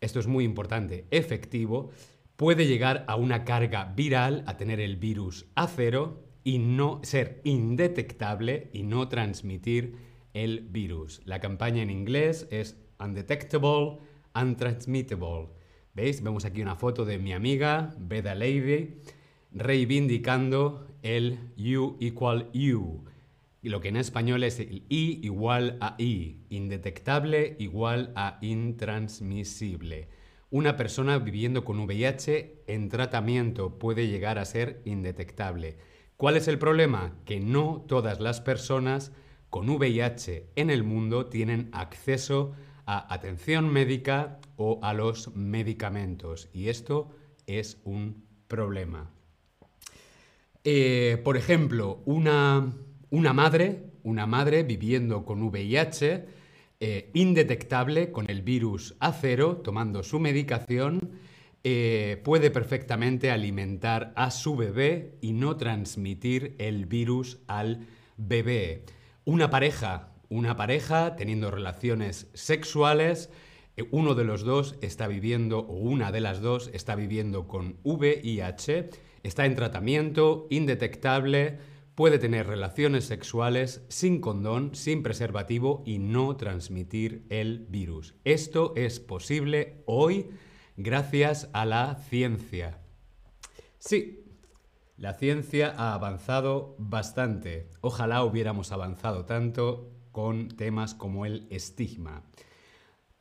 esto 0.00 0.20
es 0.20 0.26
muy 0.26 0.44
importante, 0.44 1.06
efectivo, 1.10 1.90
puede 2.36 2.66
llegar 2.66 3.04
a 3.08 3.16
una 3.16 3.44
carga 3.44 3.92
viral, 3.96 4.44
a 4.46 4.56
tener 4.56 4.80
el 4.80 4.96
virus 4.96 5.46
a 5.54 5.66
cero 5.66 6.24
y 6.42 6.58
no 6.58 7.00
ser 7.02 7.40
indetectable 7.44 8.70
y 8.72 8.82
no 8.82 9.08
transmitir 9.08 9.96
el 10.32 10.60
virus. 10.60 11.20
La 11.24 11.40
campaña 11.40 11.82
en 11.82 11.90
inglés 11.90 12.48
es 12.50 12.76
Undetectable, 12.98 13.98
Untransmittable. 14.34 15.48
¿Veis? 15.94 16.22
Vemos 16.22 16.44
aquí 16.44 16.62
una 16.62 16.76
foto 16.76 17.04
de 17.04 17.18
mi 17.18 17.32
amiga, 17.32 17.94
Beda 17.98 18.34
Levy, 18.34 19.00
reivindicando 19.52 20.86
el 21.02 21.38
U 21.58 21.96
equal 22.00 22.48
U 22.54 23.04
lo 23.68 23.80
que 23.80 23.88
en 23.88 23.96
español 23.96 24.42
es 24.42 24.58
el 24.58 24.84
I 24.88 25.20
igual 25.22 25.76
a 25.80 25.96
I, 25.98 26.44
indetectable 26.48 27.56
igual 27.58 28.12
a 28.16 28.38
intransmisible. 28.40 30.08
una 30.50 30.76
persona 30.76 31.18
viviendo 31.18 31.64
con 31.64 31.78
VIH 31.78 32.64
en 32.66 32.88
tratamiento 32.88 33.78
puede 33.78 34.08
llegar 34.08 34.38
a 34.38 34.44
ser 34.44 34.82
indetectable. 34.84 35.76
¿Cuál 36.16 36.36
es 36.36 36.48
el 36.48 36.58
problema? 36.58 37.16
Que 37.24 37.38
no 37.38 37.84
todas 37.86 38.18
las 38.18 38.40
personas 38.40 39.12
con 39.48 39.68
VIH 39.68 40.50
en 40.56 40.70
el 40.70 40.82
mundo 40.82 41.26
tienen 41.26 41.70
acceso 41.72 42.52
a 42.84 43.12
atención 43.14 43.68
médica 43.68 44.40
o 44.56 44.80
a 44.82 44.92
los 44.92 45.34
medicamentos. 45.36 46.48
Y 46.52 46.68
esto 46.68 47.10
es 47.46 47.80
un 47.84 48.24
problema. 48.48 49.10
Eh, 50.64 51.20
por 51.24 51.36
ejemplo, 51.36 52.02
una, 52.04 52.72
una, 53.10 53.32
madre, 53.32 53.90
una 54.02 54.26
madre 54.26 54.62
viviendo 54.62 55.24
con 55.24 55.42
VIH, 55.42 56.24
eh, 56.80 57.10
indetectable 57.12 58.12
con 58.12 58.30
el 58.30 58.42
virus 58.42 58.96
A0, 59.00 59.62
tomando 59.62 60.02
su 60.02 60.18
medicación, 60.18 61.10
eh, 61.62 62.20
puede 62.24 62.50
perfectamente 62.50 63.30
alimentar 63.30 64.14
a 64.16 64.30
su 64.30 64.56
bebé 64.56 65.18
y 65.20 65.32
no 65.32 65.56
transmitir 65.56 66.54
el 66.58 66.86
virus 66.86 67.40
al 67.48 67.86
bebé. 68.16 68.84
Una 69.24 69.50
pareja, 69.50 70.12
una 70.30 70.56
pareja 70.56 71.16
teniendo 71.16 71.50
relaciones 71.50 72.30
sexuales, 72.32 73.28
eh, 73.76 73.86
uno 73.90 74.14
de 74.14 74.24
los 74.24 74.42
dos 74.42 74.76
está 74.80 75.06
viviendo, 75.06 75.58
o 75.58 75.74
una 75.74 76.12
de 76.12 76.20
las 76.20 76.40
dos 76.40 76.70
está 76.72 76.94
viviendo 76.94 77.46
con 77.46 77.76
VIH, 77.82 78.88
está 79.22 79.44
en 79.44 79.54
tratamiento, 79.54 80.46
indetectable, 80.48 81.58
puede 81.94 82.18
tener 82.18 82.46
relaciones 82.46 83.04
sexuales 83.04 83.84
sin 83.88 84.20
condón, 84.20 84.74
sin 84.74 85.02
preservativo 85.02 85.82
y 85.84 85.98
no 85.98 86.36
transmitir 86.36 87.26
el 87.28 87.66
virus. 87.68 88.14
Esto 88.24 88.72
es 88.76 89.00
posible 89.00 89.82
hoy 89.86 90.30
gracias 90.76 91.50
a 91.52 91.66
la 91.66 91.96
ciencia. 91.96 92.78
Sí, 93.78 94.24
la 94.96 95.14
ciencia 95.14 95.74
ha 95.76 95.94
avanzado 95.94 96.76
bastante. 96.78 97.70
Ojalá 97.80 98.22
hubiéramos 98.24 98.72
avanzado 98.72 99.24
tanto 99.24 99.90
con 100.12 100.48
temas 100.48 100.94
como 100.94 101.24
el 101.26 101.46
estigma. 101.50 102.24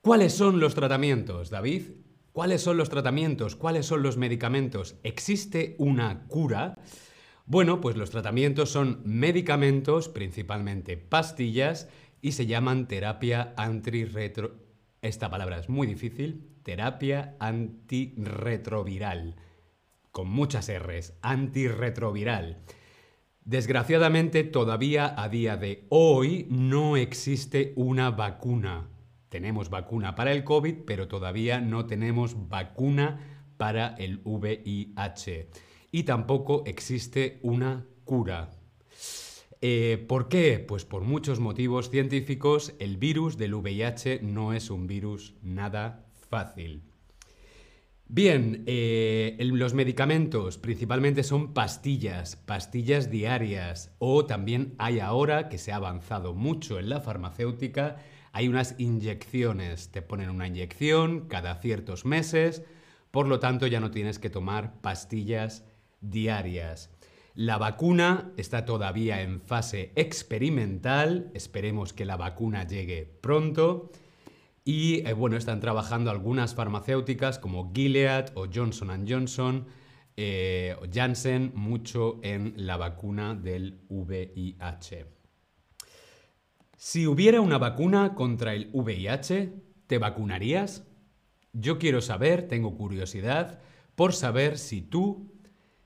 ¿Cuáles 0.02 0.34
son 0.34 0.60
los 0.60 0.76
tratamientos, 0.76 1.50
David? 1.50 1.84
¿Cuáles 2.32 2.62
son 2.62 2.78
los 2.78 2.90
tratamientos? 2.90 3.56
¿Cuáles 3.56 3.86
son 3.86 4.04
los 4.04 4.18
medicamentos? 4.18 4.96
¿Existe 5.04 5.76
una 5.78 6.28
cura? 6.28 6.76
Bueno, 7.50 7.82
pues 7.82 7.98
los 7.98 8.12
tratamientos 8.12 8.70
son 8.70 9.02
medicamentos, 9.06 10.08
principalmente 10.08 10.98
pastillas, 10.98 11.90
y 12.22 12.34
se 12.34 12.46
llaman 12.46 12.88
terapia 12.88 13.56
antirretro... 13.58 14.52
Esta 15.02 15.32
palabra 15.32 15.58
es 15.58 15.68
muy 15.68 15.88
difícil. 15.88 16.48
Terapia 16.62 17.36
antirretroviral. 17.40 19.38
Con 20.12 20.30
muchas 20.30 20.70
R's. 20.70 21.18
Antirretroviral. 21.24 22.60
Desgraciadamente, 23.46 24.44
todavía 24.44 25.12
a 25.20 25.28
día 25.28 25.58
de 25.58 25.88
hoy 25.90 26.46
no 26.52 26.98
existe 26.98 27.74
una 27.76 28.12
vacuna. 28.12 28.92
Tenemos 29.30 29.72
vacuna 29.72 30.14
para 30.14 30.34
el 30.34 30.44
COVID, 30.44 30.84
pero 30.86 31.08
todavía 31.08 31.62
no 31.62 31.88
tenemos 31.88 32.48
vacuna 32.48 33.22
para 33.58 33.96
el 33.96 34.22
VIH 34.24 35.50
y 35.92 36.04
tampoco 36.04 36.64
existe 36.66 37.40
una 37.42 37.86
cura. 38.04 38.52
Eh, 39.62 40.06
¿Por 40.08 40.30
qué? 40.30 40.64
Pues 40.66 40.86
por 40.86 41.04
muchos 41.04 41.40
motivos 41.40 41.90
científicos, 41.90 42.74
el 42.80 42.98
virus 42.98 43.38
del 43.38 43.54
VIH 43.54 44.22
no 44.22 44.54
es 44.54 44.70
un 44.70 44.88
virus 44.88 45.36
nada 45.42 46.06
fácil. 46.30 46.84
Bien, 48.12 48.64
eh, 48.66 49.38
los 49.40 49.76
medicamentos 49.76 50.58
principalmente 50.58 51.24
son 51.24 51.54
pastillas, 51.54 52.38
pastillas 52.38 53.12
diarias, 53.12 53.94
o 54.00 54.26
también 54.26 54.74
hay 54.80 55.00
ahora 55.00 55.48
que 55.48 55.60
se 55.60 55.72
ha 55.72 55.76
avanzado 55.76 56.34
mucho 56.34 56.80
en 56.80 56.90
la 56.90 57.02
farmacéutica, 57.02 57.98
hay 58.32 58.48
unas 58.48 58.74
inyecciones, 58.80 59.92
te 59.92 60.02
ponen 60.02 60.32
una 60.32 60.48
inyección 60.48 61.28
cada 61.28 61.54
ciertos 61.62 62.04
meses, 62.04 62.64
por 63.12 63.28
lo 63.28 63.40
tanto 63.40 63.68
ya 63.68 63.80
no 63.80 63.92
tienes 63.92 64.18
que 64.18 64.32
tomar 64.32 64.82
pastillas 64.82 65.64
diarias. 66.02 66.90
La 67.36 67.58
vacuna 67.58 68.34
está 68.38 68.66
todavía 68.66 69.22
en 69.22 69.42
fase 69.42 69.94
experimental, 69.96 71.32
esperemos 71.34 71.94
que 71.94 72.06
la 72.06 72.18
vacuna 72.18 72.68
llegue 72.68 73.06
pronto. 73.22 73.92
Y 74.66 75.08
eh, 75.08 75.14
bueno, 75.14 75.38
están 75.38 75.60
trabajando 75.62 76.12
algunas 76.12 76.54
farmacéuticas 76.54 77.40
como 77.40 77.72
Gilead 77.74 78.32
o 78.36 78.48
Johnson 78.54 79.06
Johnson 79.08 79.68
eh, 80.18 80.76
o 80.82 80.86
Janssen 80.94 81.54
mucho 81.56 82.20
en 82.24 82.54
la 82.58 82.76
vacuna 82.76 83.36
del 83.36 83.86
VIH. 83.88 85.06
Si 86.76 87.08
hubiera 87.08 87.40
una 87.40 87.58
vacuna 87.58 88.16
contra 88.16 88.54
el 88.54 88.70
VIH, 88.74 89.54
¿te 89.88 89.98
vacunarías? 89.98 90.86
Yo 91.54 91.80
quiero 91.80 92.02
saber, 92.02 92.50
tengo 92.50 92.76
curiosidad 92.76 93.62
por 93.96 94.14
saber 94.14 94.58
si 94.58 94.82
tú 94.82 95.29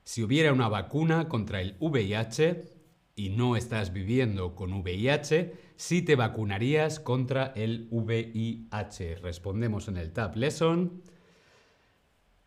si 0.04 0.22
hubiera 0.22 0.52
una 0.52 0.68
vacuna 0.68 1.28
contra 1.28 1.60
el 1.60 1.76
VIH 1.80 2.64
y 3.16 3.30
no 3.30 3.56
estás 3.56 3.92
viviendo 3.92 4.54
con 4.54 4.72
VIH, 4.72 5.54
si 5.76 6.02
te 6.02 6.14
vacunarías 6.14 7.00
contra 7.00 7.52
el 7.56 7.88
VIH. 7.90 9.16
Respondemos 9.16 9.88
en 9.88 9.96
el 9.96 10.12
Tab 10.12 10.36
Lesson. 10.36 11.02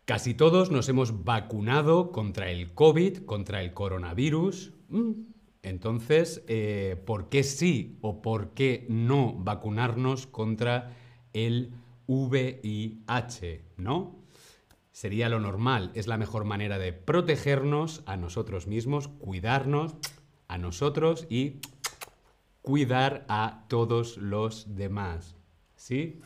Casi 0.04 0.34
todos 0.34 0.70
nos 0.70 0.88
hemos 0.88 1.24
vacunado 1.24 2.12
contra 2.12 2.50
el 2.50 2.72
COVID, 2.74 3.24
contra 3.24 3.60
el 3.60 3.74
coronavirus. 3.74 4.72
Mm. 4.88 5.12
Entonces, 5.62 6.44
eh, 6.46 6.96
¿por 7.04 7.28
qué 7.28 7.42
sí 7.42 7.98
o 8.00 8.22
por 8.22 8.54
qué 8.54 8.86
no 8.88 9.34
vacunarnos 9.34 10.26
contra 10.26 10.96
el 11.32 11.72
VIH? 12.06 13.64
¿No? 13.76 14.17
Sería 14.98 15.28
lo 15.28 15.38
normal, 15.38 15.92
es 15.94 16.08
la 16.08 16.16
mejor 16.16 16.44
manera 16.44 16.76
de 16.76 16.92
protegernos 16.92 18.02
a 18.06 18.16
nosotros 18.16 18.66
mismos, 18.66 19.06
cuidarnos 19.06 19.94
a 20.48 20.58
nosotros 20.58 21.24
y 21.30 21.60
cuidar 22.62 23.24
a 23.28 23.64
todos 23.68 24.16
los 24.16 24.74
demás. 24.74 25.36
¿Sí? 25.76 26.20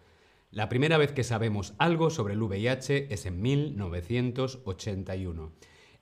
La 0.51 0.69
primera 0.69 0.97
vez 0.97 1.13
que 1.13 1.23
sabemos 1.23 1.75
algo 1.79 2.11
sobre 2.11 2.35
el 2.35 2.43
VIH 2.43 3.13
es 3.13 3.27
en 3.27 3.43
1981. 3.43 5.53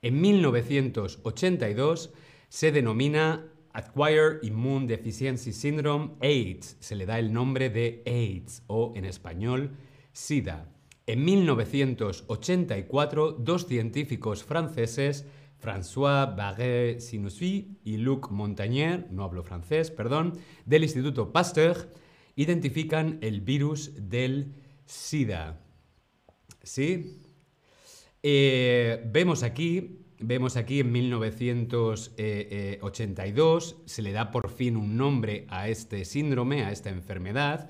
En 0.01 0.21
1982 0.21 2.13
se 2.47 2.71
denomina 2.71 3.51
Acquired 3.73 4.41
Immune 4.43 4.87
Deficiency 4.87 5.51
Syndrome 5.53 6.15
AIDS, 6.21 6.77
se 6.79 6.95
le 6.95 7.05
da 7.05 7.19
el 7.19 7.33
nombre 7.33 7.69
de 7.69 8.01
AIDS 8.05 8.63
o 8.67 8.93
en 8.95 9.03
español 9.05 9.75
SIDA. 10.13 10.71
En 11.05 11.25
1984, 11.25 13.33
dos 13.33 13.67
científicos 13.67 14.43
franceses, 14.43 15.27
François 15.61 16.35
Barré 16.35 16.99
Sinoussi 17.01 17.77
y 17.83 17.97
Luc 17.97 18.31
Montagnier, 18.31 19.07
no 19.11 19.23
hablo 19.23 19.43
francés, 19.43 19.91
perdón, 19.91 20.39
del 20.65 20.83
Instituto 20.83 21.33
Pasteur, 21.33 21.91
identifican 22.35 23.19
el 23.21 23.41
virus 23.41 23.91
del 24.09 24.55
SIDA. 24.85 25.59
¿Sí? 26.63 27.28
Eh, 28.21 29.01
vemos 29.05 29.43
aquí, 29.43 30.01
vemos 30.19 30.57
aquí 30.57 30.81
en 30.81 30.91
1982, 30.91 33.77
se 33.85 34.01
le 34.01 34.11
da 34.11 34.29
por 34.31 34.49
fin 34.49 34.75
un 34.75 34.97
nombre 34.97 35.47
a 35.49 35.69
este 35.69 36.03
síndrome, 36.03 36.65
a 36.65 36.73
esta 36.73 36.89
enfermedad, 36.89 37.69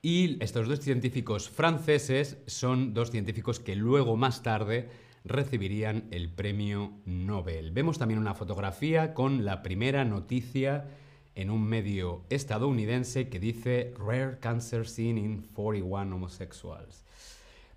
y 0.00 0.40
estos 0.42 0.68
dos 0.68 0.78
científicos 0.80 1.50
franceses 1.50 2.38
son 2.46 2.94
dos 2.94 3.10
científicos 3.10 3.58
que 3.58 3.74
luego 3.74 4.16
más 4.16 4.44
tarde 4.44 4.88
recibirían 5.24 6.06
el 6.12 6.30
premio 6.30 6.92
Nobel. 7.04 7.72
Vemos 7.72 7.98
también 7.98 8.20
una 8.20 8.34
fotografía 8.34 9.14
con 9.14 9.44
la 9.44 9.62
primera 9.62 10.04
noticia 10.04 10.86
en 11.34 11.50
un 11.50 11.64
medio 11.64 12.22
estadounidense 12.30 13.28
que 13.28 13.40
dice 13.40 13.92
Rare 13.98 14.38
Cancer 14.38 14.86
Seen 14.86 15.18
in 15.18 15.42
41 15.52 16.14
Homosexuals. 16.14 17.07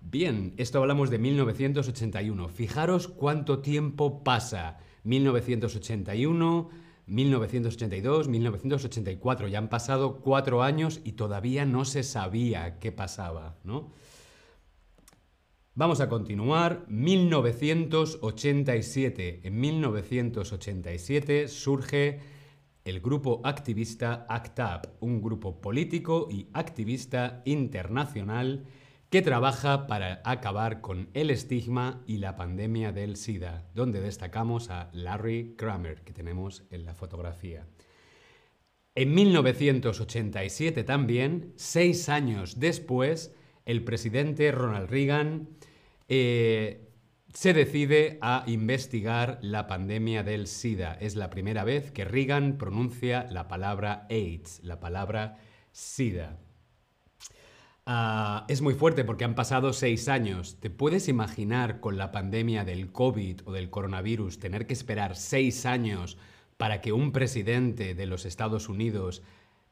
Bien, 0.04 0.52
esto 0.56 0.78
hablamos 0.78 1.10
de 1.10 1.18
1981. 1.18 2.48
Fijaros 2.48 3.08
cuánto 3.08 3.60
tiempo 3.60 4.24
pasa. 4.24 4.78
1981, 5.04 6.70
1982, 7.06 8.28
1984. 8.28 9.48
Ya 9.48 9.58
han 9.58 9.68
pasado 9.68 10.20
cuatro 10.20 10.62
años 10.62 11.00
y 11.04 11.12
todavía 11.12 11.64
no 11.64 11.84
se 11.84 12.02
sabía 12.02 12.78
qué 12.78 12.92
pasaba, 12.92 13.56
¿no? 13.64 13.92
Vamos 15.74 16.00
a 16.00 16.08
continuar. 16.08 16.84
1987. 16.88 19.40
En 19.44 19.60
1987 19.60 21.48
surge 21.48 22.20
el 22.84 23.00
grupo 23.00 23.40
activista 23.44 24.26
ACT 24.28 24.58
UP, 24.58 24.86
un 25.00 25.22
grupo 25.22 25.60
político 25.60 26.28
y 26.30 26.48
activista 26.52 27.42
internacional 27.46 28.66
que 29.12 29.20
trabaja 29.20 29.86
para 29.86 30.22
acabar 30.24 30.80
con 30.80 31.10
el 31.12 31.30
estigma 31.30 32.02
y 32.06 32.16
la 32.16 32.34
pandemia 32.34 32.92
del 32.92 33.16
SIDA, 33.16 33.68
donde 33.74 34.00
destacamos 34.00 34.70
a 34.70 34.88
Larry 34.94 35.54
Kramer, 35.58 36.00
que 36.00 36.14
tenemos 36.14 36.64
en 36.70 36.86
la 36.86 36.94
fotografía. 36.94 37.66
En 38.94 39.12
1987 39.12 40.82
también, 40.84 41.52
seis 41.56 42.08
años 42.08 42.58
después, 42.58 43.34
el 43.66 43.84
presidente 43.84 44.50
Ronald 44.50 44.88
Reagan 44.88 45.50
eh, 46.08 46.88
se 47.34 47.52
decide 47.52 48.18
a 48.22 48.44
investigar 48.46 49.38
la 49.42 49.66
pandemia 49.66 50.22
del 50.22 50.46
SIDA. 50.46 50.94
Es 50.94 51.16
la 51.16 51.28
primera 51.28 51.64
vez 51.64 51.90
que 51.90 52.06
Reagan 52.06 52.56
pronuncia 52.56 53.26
la 53.30 53.46
palabra 53.46 54.06
AIDS, 54.08 54.60
la 54.62 54.80
palabra 54.80 55.36
SIDA. 55.70 56.38
Ah, 57.84 58.44
es 58.48 58.62
muy 58.62 58.74
fuerte 58.74 59.04
porque 59.04 59.24
han 59.24 59.34
pasado 59.34 59.72
seis 59.72 60.08
años. 60.08 60.58
¿Te 60.60 60.70
puedes 60.70 61.08
imaginar 61.08 61.80
con 61.80 61.98
la 61.98 62.12
pandemia 62.12 62.64
del 62.64 62.92
COVID 62.92 63.40
o 63.44 63.52
del 63.52 63.70
coronavirus 63.70 64.38
tener 64.38 64.66
que 64.66 64.74
esperar 64.74 65.16
seis 65.16 65.66
años 65.66 66.16
para 66.58 66.80
que 66.80 66.92
un 66.92 67.10
presidente 67.10 67.94
de 67.94 68.06
los 68.06 68.24
Estados 68.24 68.68
Unidos 68.68 69.22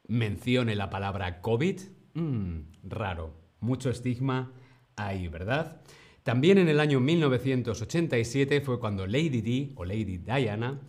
mencione 0.09 0.75
la 0.75 0.91
palabra 0.91 1.41
COVID? 1.41 1.81
Mm, 2.15 2.61
raro. 2.83 3.33
Mucho 3.61 3.91
estigma 3.91 4.53
ahí, 4.97 5.29
¿verdad? 5.29 5.81
También 6.25 6.59
en 6.59 6.69
el 6.69 6.81
año 6.81 6.99
1987 6.99 8.61
fue 8.61 8.81
cuando 8.81 9.07
Lady 9.07 9.41
Di 9.41 9.73
o 9.77 9.85
Lady 9.85 10.19
Diana 10.19 10.81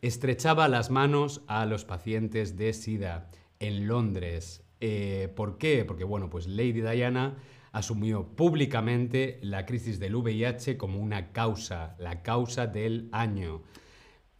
estrechaba 0.00 0.68
las 0.68 0.90
manos 0.90 1.42
a 1.48 1.66
los 1.66 1.84
pacientes 1.84 2.56
de 2.56 2.72
SIDA 2.72 3.30
en 3.58 3.88
Londres. 3.88 4.67
Eh, 4.80 5.32
¿Por 5.34 5.58
qué? 5.58 5.84
Porque, 5.84 6.04
bueno, 6.04 6.30
pues 6.30 6.46
Lady 6.46 6.80
Diana 6.80 7.36
asumió 7.72 8.26
públicamente 8.36 9.38
la 9.42 9.66
crisis 9.66 9.98
del 9.98 10.16
VIH 10.16 10.76
como 10.76 11.00
una 11.00 11.32
causa, 11.32 11.96
la 11.98 12.22
causa 12.22 12.66
del 12.66 13.08
año. 13.12 13.62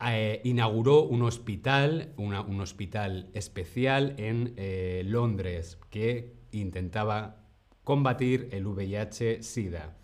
Eh, 0.07 0.41
inauguró 0.45 1.03
un 1.03 1.23
hospital, 1.23 2.13
un 2.17 2.61
hospital 2.61 3.31
especial 3.35 4.15
en 4.19 4.55
eh, 4.57 5.03
Londres 5.05 5.79
que 5.91 6.35
intentaba 6.53 7.43
combatir 7.83 8.49
el 8.53 8.67
VIH-Sida. 8.67 9.97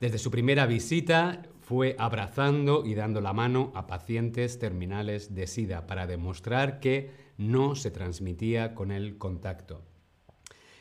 Desde 0.00 0.18
su 0.18 0.30
primera 0.30 0.66
visita 0.66 1.42
fue 1.60 1.94
abrazando 1.98 2.84
y 2.84 2.94
dando 2.94 3.20
la 3.20 3.32
mano 3.32 3.70
a 3.76 3.86
pacientes 3.86 4.58
terminales 4.58 5.34
de 5.34 5.46
SIDA 5.46 5.86
para 5.86 6.06
demostrar 6.06 6.80
que 6.80 7.10
no 7.40 7.74
se 7.74 7.90
transmitía 7.90 8.74
con 8.74 8.92
el 8.92 9.16
contacto. 9.16 9.82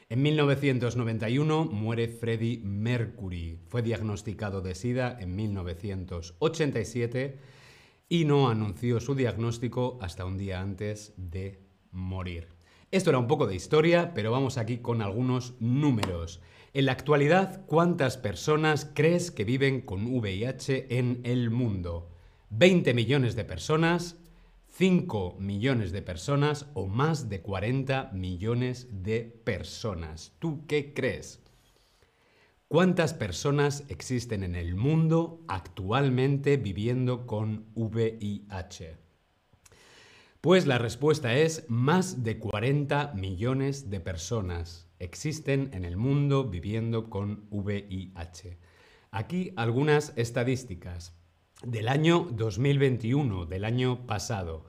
En 0.09 0.21
1991 0.21 1.65
muere 1.65 2.09
Freddie 2.09 2.59
Mercury. 2.61 3.59
Fue 3.69 3.81
diagnosticado 3.81 4.59
de 4.59 4.75
SIDA 4.75 5.17
en 5.21 5.37
1987 5.37 7.39
y 8.09 8.25
no 8.25 8.49
anunció 8.49 8.99
su 8.99 9.15
diagnóstico 9.15 9.99
hasta 10.01 10.25
un 10.25 10.37
día 10.37 10.59
antes 10.59 11.13
de 11.15 11.61
morir. 11.91 12.49
Esto 12.91 13.11
era 13.11 13.19
un 13.19 13.27
poco 13.27 13.47
de 13.47 13.55
historia, 13.55 14.13
pero 14.13 14.31
vamos 14.31 14.57
aquí 14.57 14.79
con 14.79 15.01
algunos 15.01 15.53
números. 15.61 16.41
En 16.73 16.87
la 16.87 16.91
actualidad, 16.91 17.65
¿cuántas 17.67 18.17
personas 18.17 18.91
crees 18.93 19.31
que 19.31 19.45
viven 19.45 19.79
con 19.79 20.07
VIH 20.07 20.97
en 20.97 21.21
el 21.23 21.51
mundo? 21.51 22.09
¿20 22.51 22.93
millones 22.93 23.37
de 23.37 23.45
personas? 23.45 24.17
5 24.79 25.35
millones 25.41 25.91
de 25.91 26.01
personas 26.01 26.67
o 26.73 26.87
más 26.87 27.27
de 27.27 27.41
40 27.41 28.11
millones 28.13 28.87
de 29.03 29.23
personas. 29.43 30.37
¿Tú 30.39 30.65
qué 30.67 30.93
crees? 30.93 31.43
¿Cuántas 32.69 33.13
personas 33.13 33.83
existen 33.89 34.41
en 34.41 34.55
el 34.55 34.75
mundo 34.75 35.43
actualmente 35.49 36.55
viviendo 36.55 37.27
con 37.27 37.65
VIH? 37.75 38.95
Pues 40.39 40.65
la 40.65 40.77
respuesta 40.77 41.35
es 41.35 41.65
más 41.67 42.23
de 42.23 42.39
40 42.39 43.11
millones 43.15 43.89
de 43.89 43.99
personas 43.99 44.87
existen 44.97 45.71
en 45.73 45.83
el 45.83 45.97
mundo 45.97 46.45
viviendo 46.45 47.09
con 47.09 47.47
VIH. 47.49 48.57
Aquí 49.11 49.51
algunas 49.57 50.13
estadísticas 50.15 51.18
del 51.63 51.87
año 51.87 52.27
2021, 52.31 53.45
del 53.45 53.65
año 53.65 54.05
pasado. 54.05 54.65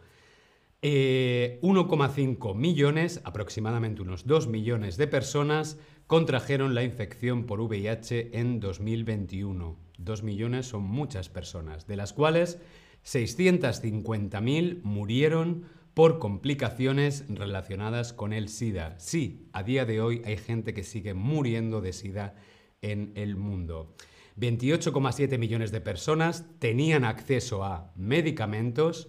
1,5 0.82 0.82
eh, 0.82 2.54
millones, 2.54 3.20
aproximadamente 3.24 4.00
unos 4.02 4.26
2 4.26 4.48
millones 4.48 4.96
de 4.96 5.06
personas 5.06 5.78
contrajeron 6.06 6.74
la 6.74 6.82
infección 6.82 7.44
por 7.44 7.60
VIH 7.60 8.38
en 8.38 8.60
2021. 8.60 9.76
2 9.98 10.22
millones 10.22 10.66
son 10.66 10.82
muchas 10.82 11.28
personas, 11.28 11.86
de 11.86 11.96
las 11.96 12.12
cuales 12.12 12.58
650.000 13.04 14.82
murieron 14.82 15.66
por 15.94 16.18
complicaciones 16.18 17.24
relacionadas 17.28 18.12
con 18.12 18.32
el 18.32 18.48
SIDA. 18.48 18.98
Sí, 18.98 19.48
a 19.52 19.62
día 19.62 19.84
de 19.84 20.00
hoy 20.00 20.22
hay 20.24 20.36
gente 20.36 20.72
que 20.72 20.82
sigue 20.82 21.14
muriendo 21.14 21.80
de 21.80 21.92
SIDA 21.92 22.34
en 22.80 23.12
el 23.16 23.36
mundo. 23.36 23.94
28,7 24.36 25.38
millones 25.38 25.72
de 25.72 25.80
personas 25.80 26.44
tenían 26.58 27.04
acceso 27.04 27.64
a 27.64 27.92
medicamentos, 27.96 29.08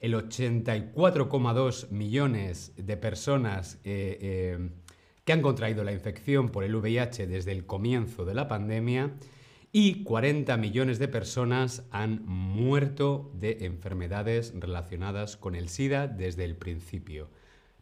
el 0.00 0.14
84,2 0.14 1.90
millones 1.90 2.72
de 2.76 2.96
personas 2.96 3.80
eh, 3.84 4.18
eh, 4.20 4.70
que 5.24 5.32
han 5.32 5.42
contraído 5.42 5.84
la 5.84 5.92
infección 5.92 6.48
por 6.48 6.64
el 6.64 6.74
VIH 6.74 7.26
desde 7.26 7.52
el 7.52 7.66
comienzo 7.66 8.24
de 8.24 8.34
la 8.34 8.48
pandemia 8.48 9.12
y 9.72 10.02
40 10.04 10.56
millones 10.56 10.98
de 10.98 11.08
personas 11.08 11.84
han 11.90 12.24
muerto 12.24 13.30
de 13.34 13.66
enfermedades 13.66 14.54
relacionadas 14.58 15.36
con 15.36 15.54
el 15.54 15.68
SIDA 15.68 16.06
desde 16.06 16.44
el 16.44 16.56
principio. 16.56 17.28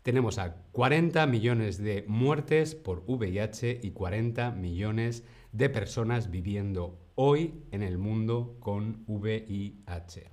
Tenemos 0.03 0.39
a 0.39 0.55
40 0.73 1.27
millones 1.27 1.79
de 1.79 2.05
muertes 2.09 2.75
por 2.75 3.05
VIH 3.07 3.81
y 3.83 3.91
40 3.91 4.53
millones 4.53 5.23
de 5.23 5.27
personas 5.69 6.31
viviendo 6.31 6.99
hoy 7.15 7.65
en 7.71 7.83
el 7.83 7.99
mundo 7.99 8.57
con 8.61 9.05
VIH. 9.07 10.31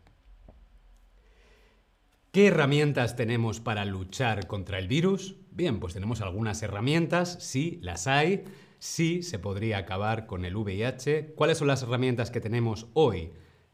¿Qué 2.32 2.48
herramientas 2.48 3.16
tenemos 3.16 3.60
para 3.60 3.86
luchar 3.86 4.48
contra 4.48 4.80
el 4.80 4.88
virus? 4.88 5.36
Bien, 5.52 5.80
pues 5.80 5.94
tenemos 5.94 6.20
algunas 6.22 6.64
herramientas, 6.64 7.38
sí, 7.40 7.78
las 7.84 8.08
hay, 8.08 8.44
sí 8.80 9.22
se 9.22 9.38
podría 9.38 9.78
acabar 9.78 10.26
con 10.26 10.44
el 10.44 10.56
VIH. 10.56 11.36
¿Cuáles 11.36 11.60
son 11.60 11.68
las 11.68 11.84
herramientas 11.84 12.32
que 12.32 12.42
tenemos 12.42 12.88
hoy? 12.94 13.34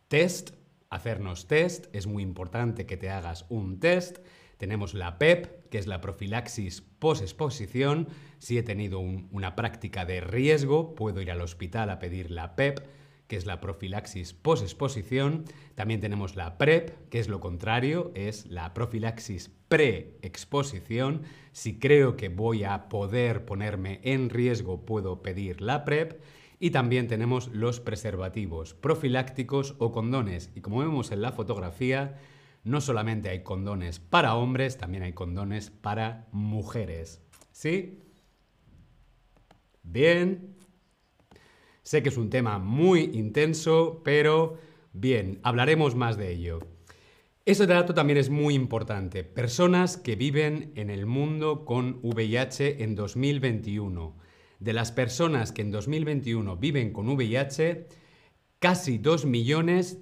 Test, 0.10 0.52
hacernos 0.90 1.48
test, 1.48 1.88
es 1.94 2.06
muy 2.06 2.22
importante 2.22 2.86
que 2.86 2.98
te 2.98 3.10
hagas 3.10 3.46
un 3.48 3.80
test. 3.80 4.18
Tenemos 4.60 4.94
la 4.94 5.18
PEP, 5.18 5.70
que 5.70 5.78
es 5.78 5.88
la 5.88 6.02
profilaxis 6.02 6.82
post-exposición. 6.82 8.10
Si 8.40 8.58
he 8.58 8.64
tenido 8.64 9.00
una 9.00 9.56
práctica 9.56 10.04
de 10.04 10.20
riesgo, 10.20 10.96
puedo 10.96 11.22
ir 11.22 11.32
al 11.32 11.40
hospital 11.40 11.90
a 11.90 11.98
pedir 11.98 12.30
la 12.30 12.58
PEP 12.58 12.82
que 13.30 13.38
es 13.38 13.46
la 13.46 13.62
profilaxis 13.62 14.34
post-exposición. 14.34 15.46
También 15.76 16.02
tenemos 16.02 16.36
la 16.36 16.58
PrEP, 16.58 17.10
que 17.10 17.20
es 17.20 17.30
lo 17.30 17.40
contrario, 17.40 18.12
es 18.16 18.48
la 18.48 18.74
profilaxis 18.74 19.52
pre-exposición. 19.68 21.22
Si 21.52 21.78
creo 21.78 22.18
que 22.18 22.30
voy 22.30 22.64
a 22.64 22.90
poder 22.90 23.46
ponerme 23.46 24.02
en 24.04 24.32
riesgo, 24.32 24.84
puedo 24.84 25.22
pedir 25.22 25.62
la 25.62 25.86
PrEP. 25.86 26.20
Y 26.60 26.72
también 26.72 27.08
tenemos 27.08 27.50
los 27.50 27.80
preservativos 27.80 28.74
profilácticos 28.74 29.76
o 29.78 29.92
condones. 29.92 30.52
Y 30.56 30.62
como 30.62 30.80
vemos 30.80 31.12
en 31.12 31.22
la 31.22 31.32
fotografía, 31.32 32.18
no 32.64 32.82
solamente 32.82 33.30
hay 33.30 33.44
condones 33.44 34.00
para 34.00 34.36
hombres, 34.36 34.78
también 34.78 35.04
hay 35.04 35.14
condones 35.14 35.70
para 35.70 36.28
mujeres. 36.32 37.22
¿Sí? 37.52 38.00
Bien. 39.84 40.56
Sé 41.84 42.04
que 42.04 42.10
es 42.10 42.18
un 42.18 42.30
tema 42.30 42.60
muy 42.60 43.12
intenso, 43.14 44.02
pero 44.04 44.58
bien, 44.94 45.40
hablaremos 45.44 45.96
más 45.96 46.18
de 46.18 46.32
ello. 46.32 46.60
Ese 47.46 47.66
dato 47.66 47.96
también 47.96 48.18
es 48.18 48.30
muy 48.30 48.54
importante. 48.54 49.24
Personas 49.24 49.98
que 49.98 50.16
viven 50.16 50.72
en 50.76 50.92
el 50.92 51.08
mundo 51.08 51.66
con 51.66 52.00
VIH 52.04 52.84
en 52.84 52.94
2021. 52.94 54.16
De 54.60 54.74
las 54.74 54.92
personas 54.92 55.52
que 55.52 55.64
en 55.64 55.72
2021 55.72 56.58
viven 56.58 56.94
con 56.94 57.10
VIH, 57.10 57.88
casi 58.60 59.00
2 59.00 59.26
millones, 59.26 59.98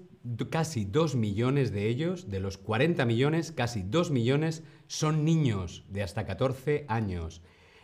casi 0.50 0.86
2 0.86 1.16
millones 1.16 1.72
de 1.72 1.88
ellos, 1.88 2.30
de 2.30 2.40
los 2.40 2.58
40 2.58 3.06
millones, 3.06 3.52
casi 3.52 3.84
2 3.84 4.12
millones 4.12 4.64
son 4.88 5.26
niños 5.26 5.86
de 5.90 6.04
hasta 6.04 6.26
14 6.26 6.86
años. 6.88 7.42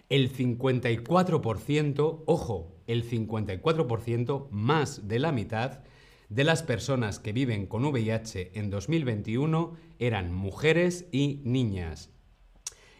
El 0.09 0.31
54%, 0.31 2.23
ojo, 2.25 2.75
el 2.87 3.09
54% 3.09 4.49
más 4.51 5.07
de 5.07 5.19
la 5.19 5.31
mitad 5.31 5.79
de 6.29 6.43
las 6.43 6.63
personas 6.63 7.19
que 7.19 7.33
viven 7.33 7.67
con 7.67 7.85
VIH 7.85 8.51
en 8.55 8.69
2021 8.69 9.75
eran 9.99 10.33
mujeres 10.33 11.05
y 11.11 11.41
niñas. 11.43 12.09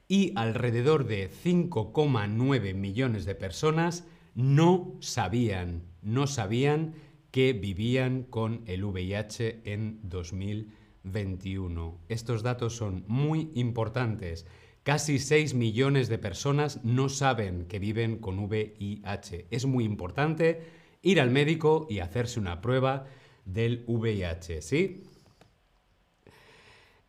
Y 0.08 0.34
alrededor 0.36 1.08
de 1.08 1.30
5,9 1.30 2.74
millones 2.76 3.26
de 3.26 3.36
personas 3.36 4.06
no 4.36 4.96
sabían, 5.00 5.84
no 6.02 6.28
sabían 6.28 6.94
que 7.34 7.52
vivían 7.54 8.24
con 8.24 8.62
el 8.68 8.86
VIH 8.86 9.62
en 9.66 10.00
2021. 10.04 12.00
Estos 12.08 12.44
datos 12.44 12.76
son 12.76 13.04
muy 13.08 13.50
importantes. 13.56 14.46
Casi 14.84 15.18
6 15.18 15.56
millones 15.56 16.10
de 16.10 16.20
personas 16.20 16.86
no 16.86 17.10
saben 17.10 17.66
que 17.66 17.80
viven 17.80 18.20
con 18.20 18.38
VIH. 18.38 19.48
Es 19.50 19.66
muy 19.66 19.84
importante 19.84 20.62
ir 21.02 21.20
al 21.20 21.32
médico 21.32 21.88
y 21.90 22.02
hacerse 22.02 22.40
una 22.40 22.62
prueba 22.62 23.08
del 23.46 23.84
VIH, 23.88 24.62
¿sí? 24.62 25.02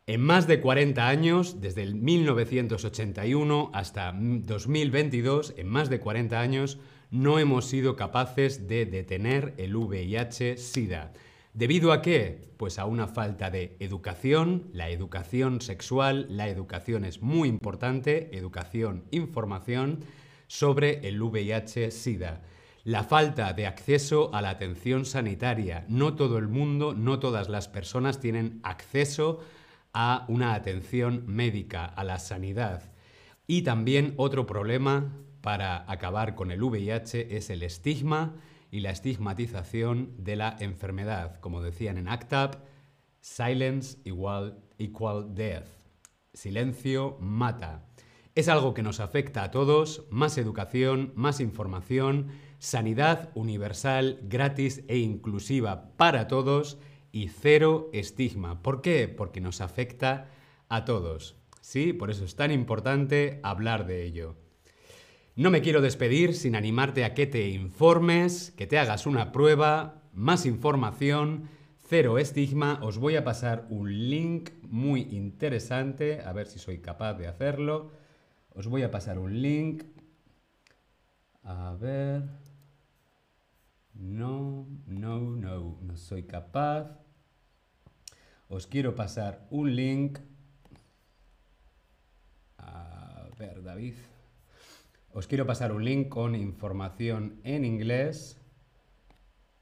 En 0.07 0.21
más 0.21 0.47
de 0.47 0.59
40 0.59 1.07
años, 1.07 1.61
desde 1.61 1.83
el 1.83 1.93
1981 1.93 3.69
hasta 3.75 4.11
2022, 4.11 5.53
en 5.55 5.67
más 5.67 5.91
de 5.91 5.99
40 5.99 6.41
años, 6.41 6.79
no 7.15 7.39
hemos 7.39 7.65
sido 7.65 7.95
capaces 7.95 8.67
de 8.67 8.85
detener 8.85 9.53
el 9.57 9.75
VIH-Sida. 9.75 11.13
¿Debido 11.53 11.93
a 11.93 12.01
qué? 12.01 12.51
Pues 12.57 12.77
a 12.77 12.85
una 12.85 13.07
falta 13.07 13.49
de 13.49 13.77
educación, 13.79 14.67
la 14.73 14.89
educación 14.89 15.61
sexual, 15.61 16.27
la 16.29 16.49
educación 16.49 17.05
es 17.05 17.21
muy 17.21 17.47
importante, 17.47 18.37
educación, 18.37 19.05
información 19.11 19.99
sobre 20.47 21.07
el 21.07 21.21
VIH-Sida. 21.21 22.41
La 22.83 23.05
falta 23.05 23.53
de 23.53 23.65
acceso 23.65 24.35
a 24.35 24.41
la 24.41 24.49
atención 24.49 25.05
sanitaria. 25.05 25.85
No 25.87 26.15
todo 26.15 26.37
el 26.37 26.49
mundo, 26.49 26.93
no 26.93 27.19
todas 27.19 27.47
las 27.47 27.69
personas 27.69 28.19
tienen 28.19 28.59
acceso 28.63 29.39
a 29.93 30.25
una 30.27 30.53
atención 30.53 31.23
médica, 31.27 31.85
a 31.85 32.03
la 32.03 32.19
sanidad. 32.19 32.91
Y 33.47 33.61
también 33.61 34.13
otro 34.17 34.45
problema 34.45 35.13
para 35.45 35.85
acabar 35.91 36.33
con 36.33 36.49
el 36.49 36.63
VIH 36.63 37.37
es 37.37 37.51
el 37.51 37.61
estigma 37.61 38.33
y 38.71 38.79
la 38.79 38.89
estigmatización 38.89 40.11
de 40.17 40.35
la 40.35 40.57
enfermedad. 40.59 41.39
Como 41.39 41.61
decían 41.61 41.99
en 41.99 42.07
ACTAP, 42.07 42.55
silence 43.21 43.99
igual 44.05 44.57
equal 44.79 45.35
death. 45.35 45.67
Silencio 46.33 47.17
mata. 47.19 47.85
Es 48.33 48.49
algo 48.49 48.73
que 48.73 48.81
nos 48.81 48.99
afecta 48.99 49.43
a 49.43 49.51
todos, 49.51 50.07
más 50.09 50.39
educación, 50.39 51.13
más 51.15 51.39
información, 51.39 52.29
sanidad 52.57 53.29
universal, 53.35 54.17
gratis 54.23 54.83
e 54.87 54.97
inclusiva 54.97 55.91
para 55.95 56.27
todos 56.27 56.79
y 57.11 57.27
cero 57.27 57.91
estigma. 57.93 58.63
¿Por 58.63 58.81
qué? 58.81 59.07
Porque 59.07 59.41
nos 59.41 59.61
afecta 59.61 60.31
a 60.69 60.85
todos. 60.85 61.37
Sí, 61.61 61.93
por 61.93 62.09
eso 62.09 62.25
es 62.25 62.35
tan 62.35 62.51
importante 62.51 63.39
hablar 63.43 63.85
de 63.85 64.05
ello. 64.05 64.37
No 65.37 65.51
me 65.51 65.61
quiero 65.61 65.81
despedir 65.81 66.33
sin 66.33 66.55
animarte 66.55 67.03
a 67.03 67.13
que 67.13 67.27
te 67.27 67.49
informes, 67.49 68.51
que 68.51 68.67
te 68.67 68.79
hagas 68.79 69.05
una 69.05 69.33
prueba, 69.33 70.01
más 70.13 70.45
información, 70.45 71.49
cero 71.89 72.19
estigma. 72.19 72.79
Os 72.81 72.99
voy 72.99 73.17
a 73.17 73.25
pasar 73.25 73.67
un 73.69 74.09
link 74.09 74.51
muy 74.61 75.01
interesante, 75.01 76.21
a 76.21 76.31
ver 76.31 76.47
si 76.47 76.57
soy 76.57 76.79
capaz 76.79 77.15
de 77.15 77.27
hacerlo. 77.27 77.91
Os 78.51 78.67
voy 78.67 78.83
a 78.83 78.91
pasar 78.91 79.19
un 79.19 79.41
link. 79.41 79.83
A 81.43 81.75
ver. 81.81 82.23
No, 83.93 84.69
no, 84.87 85.19
no, 85.19 85.79
no 85.81 85.97
soy 85.97 86.23
capaz. 86.23 86.97
Os 88.47 88.67
quiero 88.67 88.95
pasar 88.95 89.45
un 89.49 89.75
link. 89.75 90.17
A 92.57 93.27
ver, 93.37 93.61
David. 93.61 93.95
Os 95.17 95.27
quiero 95.27 95.47
pasar 95.47 95.71
un 95.71 95.85
link 95.85 96.09
con 96.09 96.35
información 96.35 97.39
en 97.45 97.63
inglés 97.63 98.37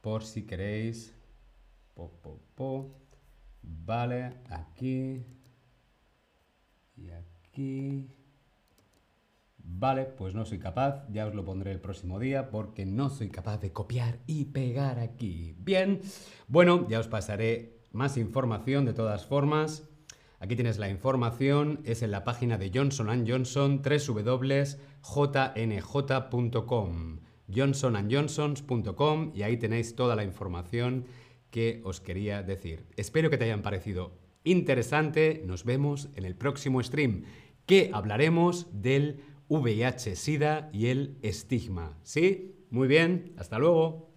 por 0.01 0.23
si 0.23 0.47
queréis. 0.47 1.13
Po. 1.93 2.89
Vale, 3.61 4.33
aquí 4.49 5.23
y 6.97 7.11
aquí. 7.11 8.09
Vale, 9.59 10.05
pues 10.05 10.33
no 10.33 10.43
soy 10.43 10.57
capaz, 10.57 11.07
ya 11.11 11.27
os 11.27 11.35
lo 11.35 11.45
pondré 11.45 11.71
el 11.71 11.79
próximo 11.79 12.17
día 12.17 12.49
porque 12.49 12.87
no 12.87 13.11
soy 13.11 13.29
capaz 13.29 13.59
de 13.59 13.71
copiar 13.71 14.17
y 14.25 14.45
pegar 14.45 14.97
aquí. 14.97 15.55
Bien, 15.59 16.01
bueno, 16.47 16.87
ya 16.89 16.99
os 16.99 17.07
pasaré 17.07 17.83
más 17.91 18.17
información 18.17 18.85
de 18.85 18.93
todas 18.93 19.27
formas. 19.27 19.87
Aquí 20.43 20.55
tienes 20.57 20.77
la 20.77 20.89
información, 20.89 21.79
es 21.85 22.03
en 22.03 22.11
la 22.11 22.25
página 22.25 22.57
de 22.57 22.69
Johnson 22.69 23.25
Johnson, 23.25 23.81
www.jnj.com, 23.81 24.79
johnsonandjohnsons.com 27.47 29.31
y 29.33 29.43
ahí 29.43 29.55
tenéis 29.55 29.95
toda 29.95 30.17
la 30.17 30.25
información 30.25 31.05
que 31.49 31.79
os 31.85 32.01
quería 32.01 32.43
decir. 32.43 32.87
Espero 32.97 33.29
que 33.29 33.37
te 33.37 33.45
hayan 33.45 33.61
parecido 33.61 34.19
interesante, 34.43 35.41
nos 35.45 35.63
vemos 35.63 36.09
en 36.17 36.25
el 36.25 36.35
próximo 36.35 36.83
stream, 36.83 37.23
que 37.65 37.89
hablaremos 37.93 38.67
del 38.73 39.21
VIH, 39.47 40.17
SIDA 40.17 40.69
y 40.73 40.87
el 40.87 41.19
estigma. 41.21 41.97
¿Sí? 42.03 42.53
Muy 42.69 42.89
bien, 42.89 43.31
hasta 43.37 43.59
luego. 43.59 44.12